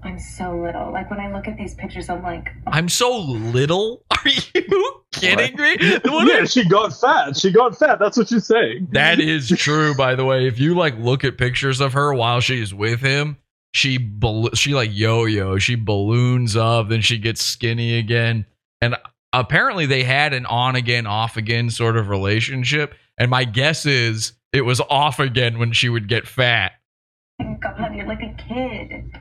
I'm 0.04 0.19
so 0.19 0.58
little. 0.58 0.91
Like 0.91 1.10
when 1.10 1.19
I 1.19 1.34
look 1.34 1.48
at 1.48 1.58
these 1.58 1.76
pictures, 1.76 2.10
I'm 2.10 2.24
like, 2.24 2.50
oh. 2.67 2.72
I'm 2.72 2.89
so 2.89 3.17
little. 3.17 4.04
Are 4.12 4.30
you 4.30 5.02
kidding 5.12 5.56
me? 5.56 6.00
What 6.06 6.28
yeah, 6.28 6.46
she 6.46 6.67
got 6.67 6.93
fat. 7.00 7.38
She 7.38 7.52
got 7.52 7.78
fat. 7.78 8.00
That's 8.00 8.17
what 8.17 8.30
you're 8.30 8.39
saying. 8.39 8.89
That 8.91 9.19
is 9.22 9.50
true, 9.50 9.96
by 9.96 10.15
the 10.15 10.26
way. 10.26 10.48
If 10.48 10.60
you 10.60 10.76
like 10.76 10.98
look 10.98 11.24
at 11.24 11.38
pictures 11.38 11.80
of 11.82 11.93
her 11.93 12.13
while 12.13 12.41
she's 12.41 12.74
with 12.74 13.00
him, 13.00 13.38
she 13.74 13.98
bal- 13.98 14.54
she 14.54 14.74
like 14.74 14.91
yo-yo. 14.93 15.58
She 15.58 15.76
balloons 15.76 16.56
up, 16.56 16.89
then 16.89 17.02
she 17.02 17.17
gets 17.17 17.41
skinny 17.41 17.98
again. 17.98 18.46
And 18.82 18.96
apparently, 19.34 19.86
they 19.86 20.04
had 20.04 20.34
an 20.34 20.46
on 20.46 20.76
again, 20.76 21.06
off 21.08 21.36
again 21.38 21.69
sort 21.69 21.98
of 21.98 22.10
relationship. 22.10 22.96
And 23.17 23.30
my 23.30 23.43
guess 23.43 23.86
is 23.86 24.34
it 24.54 24.62
was 24.62 24.80
off 24.82 25.19
again 25.19 25.60
when 25.60 25.74
she 25.74 25.89
would 25.89 26.08
get 26.08 26.28
fat. 26.28 26.74
Oh, 27.41 27.58
God, 27.62 27.93
you're 27.96 28.08
like 28.08 28.22
a 28.22 28.36
kid. 28.48 29.12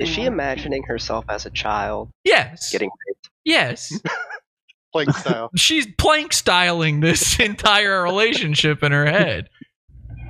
Is 0.00 0.08
she 0.08 0.24
imagining 0.24 0.82
herself 0.82 1.24
as 1.28 1.46
a 1.46 1.50
child 1.50 2.10
Yes, 2.24 2.72
getting 2.72 2.90
raped? 3.08 3.30
yes. 3.44 3.92
Plank 4.92 5.12
style. 5.16 5.50
She's 5.56 5.86
plank 5.98 6.32
styling 6.32 7.00
this 7.00 7.38
entire 7.40 8.02
relationship 8.02 8.82
in 8.82 8.92
her 8.92 9.06
head. 9.06 9.48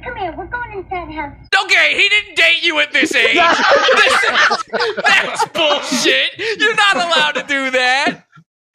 Come 0.02 0.16
here, 0.16 0.34
we're 0.36 0.46
going 0.46 0.72
inside 0.72 0.82
the 0.82 0.83
house. 0.83 0.83
Okay, 0.94 1.94
he 2.00 2.08
didn't 2.08 2.36
date 2.36 2.62
you 2.62 2.78
at 2.80 2.92
this 2.92 3.14
age. 3.14 3.36
This 3.94 4.94
that's 5.04 5.44
bullshit. 5.48 6.30
You're 6.58 6.74
not 6.76 6.96
allowed 6.96 7.32
to 7.32 7.44
do 7.46 7.70
that. 7.70 8.24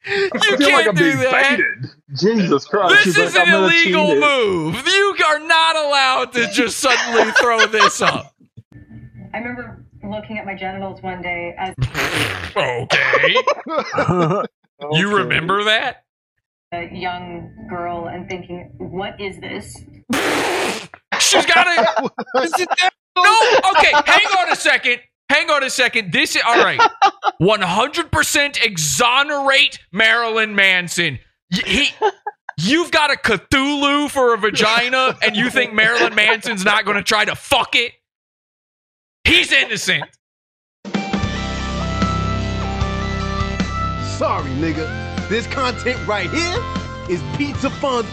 You 0.06 0.30
I 0.34 0.38
feel 0.38 0.56
can't 0.58 0.72
like 0.72 0.88
I'm 0.88 0.94
do 0.94 1.04
being 1.04 1.18
that. 1.18 1.32
baited. 1.58 1.90
Jesus 2.18 2.64
Christ. 2.66 2.94
This 2.94 3.04
She's 3.04 3.18
is 3.18 3.34
like, 3.34 3.48
an 3.48 3.54
illegal 3.54 4.06
cheat 4.08 4.20
move. 4.20 4.86
You 4.86 5.16
are 5.26 5.38
not 5.40 5.76
allowed 5.76 6.32
to 6.34 6.48
just 6.50 6.78
suddenly 6.78 7.30
throw 7.32 7.66
this 7.66 8.00
up. 8.00 8.34
I 9.34 9.38
remember 9.38 9.84
looking 10.02 10.38
at 10.38 10.46
my 10.46 10.54
genitals 10.54 11.02
one 11.02 11.22
day 11.22 11.54
as 11.58 11.74
Okay. 12.56 13.36
You 14.92 15.16
remember 15.16 15.64
that? 15.64 16.04
a 16.72 16.88
young 16.94 17.66
girl 17.68 18.06
and 18.06 18.28
thinking, 18.28 18.72
"What 18.78 19.20
is 19.20 19.38
this?" 19.40 19.76
She's 21.20 21.46
got 21.46 21.66
it. 21.68 22.68
no, 23.16 23.70
okay. 23.72 23.92
Hang 24.06 24.26
on 24.38 24.52
a 24.52 24.56
second. 24.56 25.00
Hang 25.28 25.50
on 25.50 25.62
a 25.62 25.70
second. 25.70 26.12
This 26.12 26.34
is 26.34 26.42
all 26.44 26.62
right. 26.62 26.80
One 27.38 27.60
hundred 27.60 28.10
percent 28.10 28.62
exonerate 28.64 29.78
Marilyn 29.92 30.54
Manson. 30.54 31.18
He, 31.50 31.90
you've 32.58 32.90
got 32.90 33.12
a 33.12 33.16
Cthulhu 33.16 34.10
for 34.10 34.34
a 34.34 34.38
vagina, 34.38 35.16
and 35.22 35.36
you 35.36 35.50
think 35.50 35.72
Marilyn 35.72 36.14
Manson's 36.14 36.64
not 36.64 36.84
going 36.84 36.96
to 36.96 37.02
try 37.02 37.24
to 37.24 37.34
fuck 37.36 37.76
it? 37.76 37.92
He's 39.24 39.52
innocent. 39.52 40.04
Sorry, 44.18 44.50
nigga. 44.52 45.28
This 45.28 45.46
content 45.46 46.04
right 46.06 46.28
here 46.28 46.58
is 47.08 47.22
Pizza 47.36 47.70
Fun's 47.70 48.08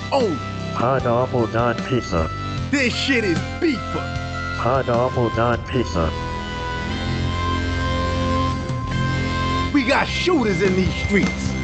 own. 0.77 0.99
Pineapple 1.01 1.47
dot 1.47 1.77
pizza. 1.87 2.29
This 2.71 2.93
shit 2.93 3.23
is. 3.23 3.37
Pineapple 4.59 5.29
dot 5.35 5.65
pizza. 5.67 6.11
We 9.73 9.83
got 9.83 10.07
shooters 10.07 10.61
in 10.61 10.75
these 10.75 10.93
streets. 11.05 11.56